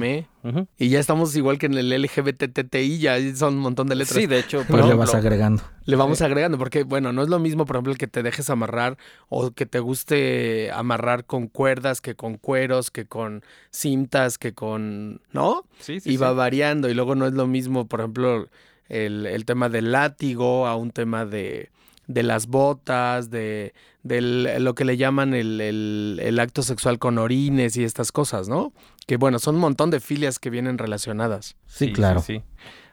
El 0.04 0.31
Y 0.78 0.90
ya 0.90 1.00
estamos 1.00 1.36
igual 1.36 1.58
que 1.58 1.68
en 1.68 1.76
el 1.76 1.90
LGBTTI, 2.02 3.00
ya 3.00 3.36
son 3.36 3.56
un 3.56 3.60
montón 3.60 3.88
de 3.88 3.96
letras. 3.96 4.20
Sí, 4.20 4.26
de 4.26 4.40
hecho. 4.40 4.64
Pues 4.68 4.86
le 4.86 4.94
vas 4.94 5.14
agregando. 5.14 5.64
Le 5.86 5.96
vamos 5.96 6.22
agregando, 6.22 6.58
porque 6.58 6.84
bueno, 6.84 7.14
no 7.14 7.24
es 7.24 7.30
lo 7.30 7.40
mismo, 7.40 7.66
por 7.66 7.76
ejemplo, 7.76 7.92
el 7.92 7.98
que 7.98 8.08
te 8.08 8.24
dejes 8.24 8.50
amarrar 8.50 8.98
o 9.30 9.52
que 9.52 9.66
te 9.66 9.80
guste 9.80 10.72
amarrar 10.72 11.26
con 11.26 11.48
cuerdas, 11.48 12.02
que 12.02 12.16
con 12.16 12.38
cueros, 12.38 12.92
que 12.92 13.06
con 13.06 13.44
cintas, 13.72 14.38
que 14.38 14.54
con... 14.54 15.22
¿No? 15.32 15.66
Sí, 15.80 16.00
sí. 16.00 16.14
Y 16.14 16.18
va 16.18 16.34
variando. 16.34 16.90
Y 16.90 16.94
luego 16.94 17.16
no 17.16 17.28
es 17.28 17.34
lo 17.34 17.48
mismo, 17.48 17.88
por 17.88 18.00
ejemplo, 18.00 18.48
el, 18.90 19.26
el 19.26 19.46
tema 19.46 19.70
del 19.70 19.92
látigo 19.92 20.68
a 20.68 20.76
un 20.76 20.92
tema 20.92 21.26
de 21.26 21.70
de 22.14 22.24
las 22.24 22.48
botas, 22.48 23.30
de, 23.30 23.74
lo 24.04 24.76
que 24.76 24.86
le 24.86 24.98
llaman 24.98 25.34
el, 25.34 25.62
el, 25.62 26.40
acto 26.40 26.62
sexual 26.64 27.00
con 27.00 27.18
orines 27.18 27.78
y 27.78 27.84
estas 27.84 28.12
cosas, 28.12 28.48
¿no? 28.50 28.74
Que 29.08 29.18
bueno, 29.18 29.40
son 29.40 29.56
un 29.56 29.62
montón 29.62 29.90
de 29.92 30.00
filias 30.00 30.40
que 30.40 30.50
vienen 30.50 30.78
relacionadas. 30.78 31.56
Sí, 31.68 31.94
claro. 31.94 32.22
Sí, 32.22 32.42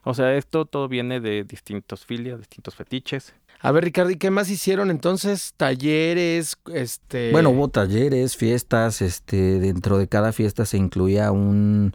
O 0.04 0.14
sea, 0.14 0.34
esto 0.36 0.64
todo 0.64 0.88
viene 0.88 1.20
de 1.20 1.44
distintos 1.44 2.04
filias, 2.04 2.38
distintos 2.38 2.74
fetiches. 2.74 3.34
A 3.60 3.72
ver, 3.72 3.84
Ricardo, 3.84 4.10
¿y 4.10 4.16
qué 4.16 4.30
más 4.30 4.50
hicieron 4.50 4.90
entonces? 4.90 5.52
Talleres, 5.56 6.56
este... 6.72 7.32
Bueno, 7.32 7.50
hubo 7.50 7.68
talleres, 7.68 8.36
fiestas, 8.36 9.02
este, 9.02 9.58
dentro 9.58 9.98
de 9.98 10.06
cada 10.06 10.32
fiesta 10.32 10.64
se 10.64 10.76
incluía 10.76 11.32
un 11.32 11.92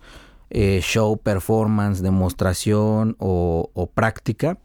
eh, 0.49 0.81
show, 0.83 1.17
performance, 1.17 2.01
demostración 2.01 3.15
o, 3.17 3.69
o 3.73 3.88
práctica 3.88 4.57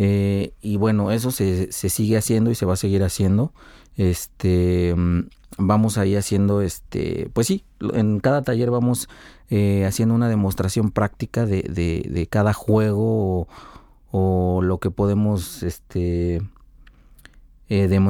eh, 0.00 0.52
y 0.62 0.76
bueno, 0.76 1.10
eso 1.10 1.32
se, 1.32 1.72
se, 1.72 1.88
sigue 1.90 2.16
haciendo 2.16 2.52
y 2.52 2.54
se 2.54 2.64
va 2.64 2.74
a 2.74 2.76
seguir 2.76 3.02
haciendo. 3.02 3.52
Este, 3.96 4.94
mm, 4.96 5.22
vamos 5.58 5.98
ahí 5.98 6.14
haciendo, 6.14 6.62
este, 6.62 7.28
pues 7.32 7.48
sí, 7.48 7.64
en 7.80 8.20
cada 8.20 8.42
taller 8.42 8.70
vamos 8.70 9.08
eh, 9.50 9.84
haciendo 9.84 10.14
una 10.14 10.28
demostración 10.28 10.92
práctica 10.92 11.46
de, 11.46 11.62
de, 11.62 12.26
cada 12.28 12.52
juego 12.52 13.48
o, 14.12 14.60
lo 14.62 14.78
que 14.78 14.92
podemos, 14.92 15.64
este, 15.64 16.42
eh, 17.68 18.00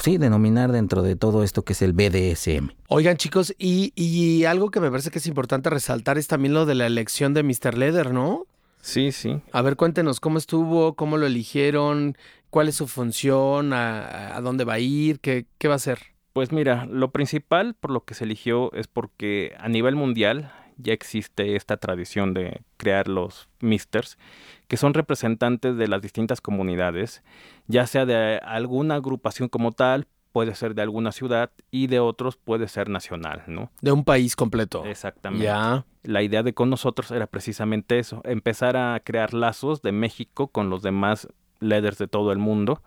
sí, 0.00 0.18
denominar 0.18 0.70
dentro 0.70 1.02
de 1.02 1.16
todo 1.16 1.42
esto 1.42 1.62
que 1.64 1.72
es 1.72 1.82
el 1.82 1.92
BDSM. 1.92 2.70
Oigan 2.86 3.16
chicos, 3.16 3.52
y, 3.58 3.92
y 3.96 4.44
algo 4.44 4.70
que 4.70 4.78
me 4.78 4.92
parece 4.92 5.10
que 5.10 5.18
es 5.18 5.26
importante 5.26 5.70
resaltar 5.70 6.18
es 6.18 6.28
también 6.28 6.54
lo 6.54 6.66
de 6.66 6.76
la 6.76 6.86
elección 6.86 7.34
de 7.34 7.42
Mr. 7.42 7.76
Leather, 7.76 8.12
¿no? 8.12 8.46
Sí, 8.82 9.12
sí. 9.12 9.40
A 9.52 9.62
ver, 9.62 9.76
cuéntenos 9.76 10.20
cómo 10.20 10.36
estuvo, 10.36 10.94
cómo 10.94 11.16
lo 11.16 11.26
eligieron, 11.26 12.18
cuál 12.50 12.68
es 12.68 12.74
su 12.74 12.88
función, 12.88 13.72
a, 13.72 14.38
dónde 14.42 14.64
va 14.64 14.74
a 14.74 14.78
ir, 14.80 15.20
qué, 15.20 15.46
qué 15.58 15.68
va 15.68 15.74
a 15.74 15.76
hacer. 15.76 16.00
Pues 16.32 16.50
mira, 16.50 16.86
lo 16.86 17.12
principal 17.12 17.74
por 17.74 17.90
lo 17.92 18.04
que 18.04 18.14
se 18.14 18.24
eligió 18.24 18.72
es 18.72 18.88
porque 18.88 19.54
a 19.58 19.68
nivel 19.68 19.94
mundial 19.94 20.52
ya 20.78 20.92
existe 20.92 21.56
esta 21.56 21.76
tradición 21.76 22.34
de 22.34 22.62
crear 22.76 23.06
los 23.06 23.48
misters, 23.60 24.18
que 24.66 24.76
son 24.76 24.94
representantes 24.94 25.76
de 25.76 25.88
las 25.88 26.02
distintas 26.02 26.40
comunidades, 26.40 27.22
ya 27.68 27.86
sea 27.86 28.04
de 28.04 28.38
alguna 28.38 28.96
agrupación 28.96 29.48
como 29.48 29.72
tal, 29.72 30.06
puede 30.32 30.54
ser 30.54 30.74
de 30.74 30.82
alguna 30.82 31.12
ciudad 31.12 31.50
y 31.70 31.86
de 31.86 32.00
otros 32.00 32.36
puede 32.36 32.68
ser 32.68 32.88
nacional, 32.88 33.42
¿no? 33.46 33.70
De 33.80 33.92
un 33.92 34.04
país 34.04 34.34
completo. 34.34 34.84
Exactamente. 34.84 35.44
Ya. 35.44 35.84
La 36.02 36.22
idea 36.22 36.42
de 36.42 36.54
con 36.54 36.70
nosotros 36.70 37.10
era 37.10 37.26
precisamente 37.26 37.98
eso, 37.98 38.22
empezar 38.24 38.76
a 38.76 38.98
crear 39.04 39.34
lazos 39.34 39.82
de 39.82 39.92
México 39.92 40.48
con 40.48 40.70
los 40.70 40.82
demás 40.82 41.28
leaders 41.60 41.98
de 41.98 42.08
todo 42.08 42.32
el 42.32 42.38
mundo 42.38 42.82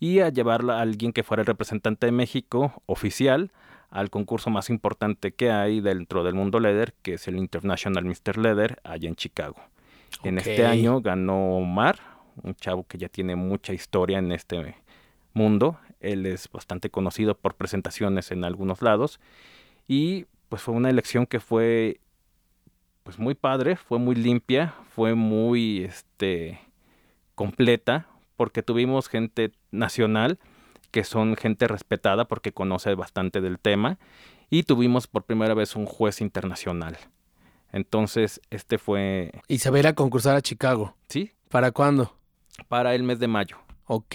y 0.00 0.20
a 0.20 0.28
llevarla 0.28 0.78
a 0.78 0.82
alguien 0.82 1.12
que 1.12 1.22
fuera 1.22 1.42
el 1.42 1.46
representante 1.46 2.06
de 2.06 2.12
México 2.12 2.82
oficial 2.86 3.52
al 3.90 4.10
concurso 4.10 4.50
más 4.50 4.70
importante 4.70 5.32
que 5.32 5.50
hay 5.50 5.80
dentro 5.80 6.24
del 6.24 6.34
mundo 6.34 6.60
leather, 6.60 6.94
que 7.02 7.14
es 7.14 7.26
el 7.28 7.36
International 7.36 8.04
Mr. 8.04 8.36
Leather, 8.36 8.80
allá 8.84 9.08
en 9.08 9.16
Chicago. 9.16 9.56
En 10.24 10.38
este 10.38 10.66
año 10.66 11.00
ganó 11.00 11.56
Omar, 11.56 11.98
un 12.42 12.54
chavo 12.54 12.86
que 12.86 12.98
ya 12.98 13.08
tiene 13.08 13.36
mucha 13.36 13.72
historia 13.72 14.18
en 14.18 14.32
este 14.32 14.76
mundo. 15.32 15.78
Él 16.00 16.26
es 16.26 16.50
bastante 16.50 16.90
conocido 16.90 17.36
por 17.36 17.54
presentaciones 17.54 18.30
en 18.30 18.44
algunos 18.44 18.82
lados. 18.82 19.20
Y 19.86 20.26
pues 20.48 20.62
fue 20.62 20.74
una 20.74 20.90
elección 20.90 21.26
que 21.26 21.40
fue 21.40 22.00
pues 23.02 23.18
muy 23.18 23.34
padre, 23.34 23.76
fue 23.76 23.98
muy 23.98 24.14
limpia, 24.14 24.74
fue 24.90 25.14
muy 25.14 25.84
este 25.84 26.60
completa, 27.34 28.06
porque 28.36 28.62
tuvimos 28.62 29.08
gente 29.08 29.52
nacional 29.70 30.38
que 30.90 31.04
son 31.04 31.36
gente 31.36 31.68
respetada 31.68 32.26
porque 32.26 32.52
conoce 32.52 32.94
bastante 32.94 33.40
del 33.40 33.58
tema 33.58 33.98
y 34.50 34.62
tuvimos 34.62 35.06
por 35.06 35.24
primera 35.24 35.54
vez 35.54 35.76
un 35.76 35.86
juez 35.86 36.20
internacional. 36.20 36.96
Entonces, 37.72 38.40
este 38.50 38.78
fue, 38.78 39.32
Y 39.48 39.58
se 39.58 39.70
va 39.70 39.76
a 39.76 39.80
ir 39.80 39.86
a 39.86 39.92
concursar 39.94 40.36
a 40.36 40.40
Chicago. 40.40 40.94
sí, 41.08 41.32
¿Para 41.50 41.70
cuándo? 41.72 42.14
para 42.68 42.94
el 42.94 43.02
mes 43.04 43.18
de 43.20 43.28
mayo. 43.28 43.56
Ok. 43.88 44.14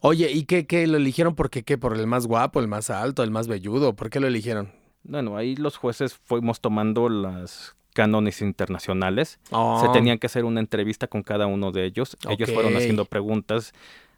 Oye, 0.00 0.30
¿y 0.30 0.44
qué, 0.44 0.66
qué? 0.66 0.86
¿Lo 0.86 0.98
eligieron 0.98 1.34
porque 1.34 1.62
qué? 1.62 1.78
¿Por 1.78 1.96
el 1.96 2.06
más 2.06 2.26
guapo, 2.26 2.60
el 2.60 2.68
más 2.68 2.90
alto, 2.90 3.22
el 3.22 3.30
más 3.30 3.48
velludo? 3.48 3.94
¿Por 3.96 4.10
qué 4.10 4.20
lo 4.20 4.26
eligieron? 4.26 4.70
Bueno, 5.02 5.36
ahí 5.36 5.56
los 5.56 5.76
jueces 5.78 6.14
fuimos 6.14 6.60
tomando 6.60 7.08
las 7.08 7.74
cánones 7.94 8.42
internacionales. 8.42 9.40
Se 9.44 9.50
Oh, 9.56 9.90
tenían 9.92 10.18
que 10.18 10.26
hacer 10.26 10.44
una 10.44 10.60
entrevista 10.60 11.06
con 11.06 11.22
cada 11.22 11.46
uno 11.46 11.72
de 11.72 11.86
ellos. 11.86 12.16
Ellos 12.28 12.50
fueron 12.52 12.76
haciendo 12.76 13.06
preguntas 13.06 13.72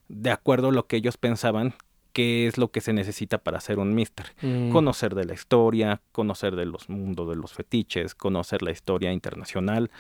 de 0.09 0.31
acuerdo 0.31 0.69
a 0.69 0.73
lo 0.73 0.87
que 0.87 0.97
ellos 0.97 1.17
pensaban 1.17 1.75
que 2.13 2.47
es 2.47 2.59
lo 2.59 2.71
que 2.71 2.83
se 2.83 2.93
necesita 2.93 3.39
para 3.39 3.59
ser 3.61 3.79
un 3.79 3.95
mister. 3.95 4.27
mm, 4.43 4.71
Conocer 4.71 5.15
de 5.15 5.25
la 5.25 5.33
historia, 5.33 6.03
conocer 6.13 6.57
de 6.57 6.67
los 6.67 6.91
mundos 6.91 7.27
de 7.31 7.37
los 7.37 7.55
fetiches, 7.55 8.15
conocer 8.15 8.61
la 8.61 8.71
historia 8.71 9.13
internacional, 9.15 9.91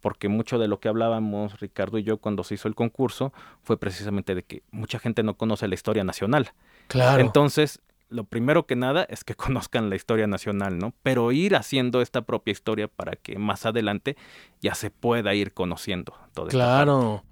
porque 0.00 0.28
mucho 0.28 0.58
de 0.58 0.68
lo 0.68 0.80
que 0.80 0.88
hablábamos 0.88 1.60
Ricardo 1.60 1.98
y 1.98 2.02
yo 2.02 2.18
cuando 2.18 2.44
se 2.44 2.54
hizo 2.54 2.68
el 2.68 2.74
concurso 2.74 3.32
fue 3.62 3.78
precisamente 3.78 4.34
de 4.34 4.42
que 4.42 4.62
mucha 4.70 4.98
gente 4.98 5.22
no 5.22 5.34
conoce 5.36 5.68
la 5.68 5.74
historia 5.74 6.04
nacional. 6.04 6.52
Claro. 6.88 7.20
Entonces, 7.20 7.80
lo 8.08 8.24
primero 8.24 8.66
que 8.66 8.76
nada 8.76 9.04
es 9.04 9.24
que 9.24 9.34
conozcan 9.36 9.90
la 9.90 9.96
historia 9.96 10.26
nacional, 10.26 10.78
¿no? 10.78 10.94
Pero 11.02 11.32
ir 11.32 11.56
haciendo 11.56 12.00
esta 12.00 12.22
propia 12.22 12.52
historia 12.52 12.88
para 12.88 13.12
que 13.16 13.38
más 13.38 13.66
adelante 13.66 14.16
ya 14.60 14.74
se 14.74 14.90
pueda 14.90 15.34
ir 15.34 15.52
conociendo 15.52 16.14
parte. 16.34 16.50
Claro. 16.50 17.24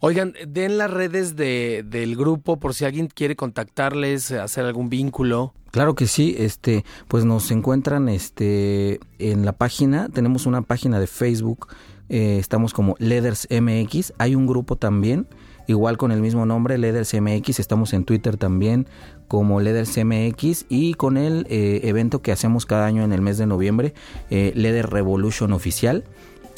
Oigan, 0.00 0.34
den 0.46 0.78
las 0.78 0.90
redes 0.90 1.36
de, 1.36 1.84
del 1.86 2.16
grupo 2.16 2.58
por 2.58 2.74
si 2.74 2.84
alguien 2.84 3.08
quiere 3.08 3.36
contactarles, 3.36 4.30
hacer 4.32 4.64
algún 4.64 4.88
vínculo. 4.88 5.54
Claro 5.70 5.94
que 5.94 6.06
sí, 6.06 6.36
este, 6.38 6.84
pues 7.08 7.24
nos 7.24 7.50
encuentran 7.50 8.08
este 8.08 9.00
en 9.18 9.44
la 9.44 9.52
página, 9.52 10.08
tenemos 10.08 10.46
una 10.46 10.62
página 10.62 11.00
de 11.00 11.06
Facebook, 11.06 11.68
eh, 12.08 12.38
estamos 12.38 12.72
como 12.72 12.96
Leathers 12.98 13.48
MX, 13.50 14.12
hay 14.18 14.34
un 14.34 14.46
grupo 14.46 14.76
también, 14.76 15.26
igual 15.66 15.96
con 15.96 16.12
el 16.12 16.20
mismo 16.20 16.46
nombre, 16.46 16.78
Leathers 16.78 17.14
MX, 17.14 17.60
estamos 17.60 17.92
en 17.92 18.04
Twitter 18.04 18.36
también 18.36 18.86
como 19.28 19.60
Leathers 19.60 19.96
MX 20.04 20.66
y 20.68 20.94
con 20.94 21.16
el 21.16 21.46
eh, 21.48 21.80
evento 21.84 22.22
que 22.22 22.32
hacemos 22.32 22.66
cada 22.66 22.86
año 22.86 23.02
en 23.02 23.12
el 23.12 23.20
mes 23.20 23.38
de 23.38 23.46
noviembre, 23.46 23.94
eh, 24.30 24.52
Leather 24.54 24.90
Revolution 24.90 25.52
Oficial, 25.52 26.04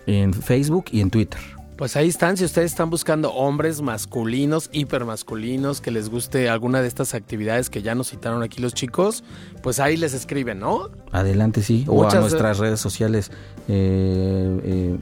en 0.06 0.32
Facebook 0.32 0.86
y 0.90 1.00
en 1.00 1.10
Twitter. 1.10 1.40
Pues 1.76 1.94
ahí 1.94 2.08
están, 2.08 2.38
si 2.38 2.44
ustedes 2.44 2.70
están 2.70 2.88
buscando 2.88 3.32
hombres 3.34 3.82
masculinos, 3.82 4.70
hipermasculinos, 4.72 5.82
que 5.82 5.90
les 5.90 6.08
guste 6.08 6.48
alguna 6.48 6.80
de 6.80 6.88
estas 6.88 7.12
actividades 7.12 7.68
que 7.68 7.82
ya 7.82 7.94
nos 7.94 8.08
citaron 8.08 8.42
aquí 8.42 8.62
los 8.62 8.72
chicos, 8.72 9.24
pues 9.62 9.78
ahí 9.78 9.98
les 9.98 10.14
escriben, 10.14 10.58
¿no? 10.58 10.88
Adelante, 11.12 11.62
sí, 11.62 11.84
o 11.86 11.96
Muchas 11.96 12.14
a 12.14 12.20
nuestras 12.20 12.58
redes 12.58 12.80
sociales 12.80 13.30
eh, 13.68 14.60
eh, 14.64 14.98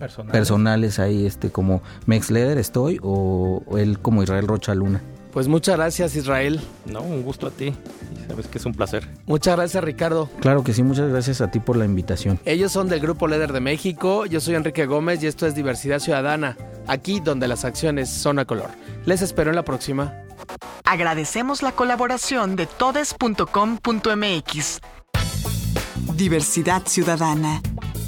Personal. 0.00 0.32
personales 0.32 0.98
ahí 0.98 1.26
este 1.26 1.50
como 1.50 1.80
Mex 2.06 2.30
Leder 2.32 2.58
estoy 2.58 2.98
o, 3.02 3.62
o 3.66 3.78
él 3.78 4.00
como 4.00 4.22
Israel 4.24 4.48
Rocha 4.48 4.74
Luna. 4.74 5.00
Pues 5.32 5.46
muchas 5.46 5.76
gracias 5.76 6.16
Israel, 6.16 6.60
No, 6.86 7.02
un 7.02 7.22
gusto 7.22 7.46
a 7.46 7.50
ti. 7.52 7.72
Sabes 8.26 8.48
que 8.48 8.58
es 8.58 8.66
un 8.66 8.74
placer. 8.74 9.06
muchas 9.26 9.54
gracias 9.54 9.84
Ricardo. 9.84 10.28
Claro 10.40 10.64
que 10.64 10.72
sí, 10.72 10.82
muchas 10.82 11.08
gracias 11.08 11.40
a 11.40 11.52
ti 11.52 11.60
por 11.60 11.76
la 11.76 11.84
invitación. 11.84 12.40
Ellos 12.44 12.72
son 12.72 12.88
del 12.88 12.98
Grupo 12.98 13.28
Leder 13.28 13.52
de 13.52 13.60
México, 13.60 14.26
yo 14.26 14.40
soy 14.40 14.56
Enrique 14.56 14.86
Gómez 14.86 15.22
y 15.22 15.28
esto 15.28 15.46
es 15.46 15.54
Diversidad 15.54 16.00
Ciudadana, 16.00 16.56
aquí 16.88 17.20
donde 17.20 17.46
las 17.46 17.64
acciones 17.64 18.10
son 18.10 18.40
a 18.40 18.44
color. 18.44 18.70
Les 19.06 19.22
espero 19.22 19.50
en 19.50 19.56
la 19.56 19.64
próxima. 19.64 20.12
Agradecemos 20.84 21.62
la 21.62 21.70
colaboración 21.72 22.56
de 22.56 22.66
todes.com.mx. 22.66 24.80
Diversidad 26.16 26.82
Ciudadana, 26.86 27.62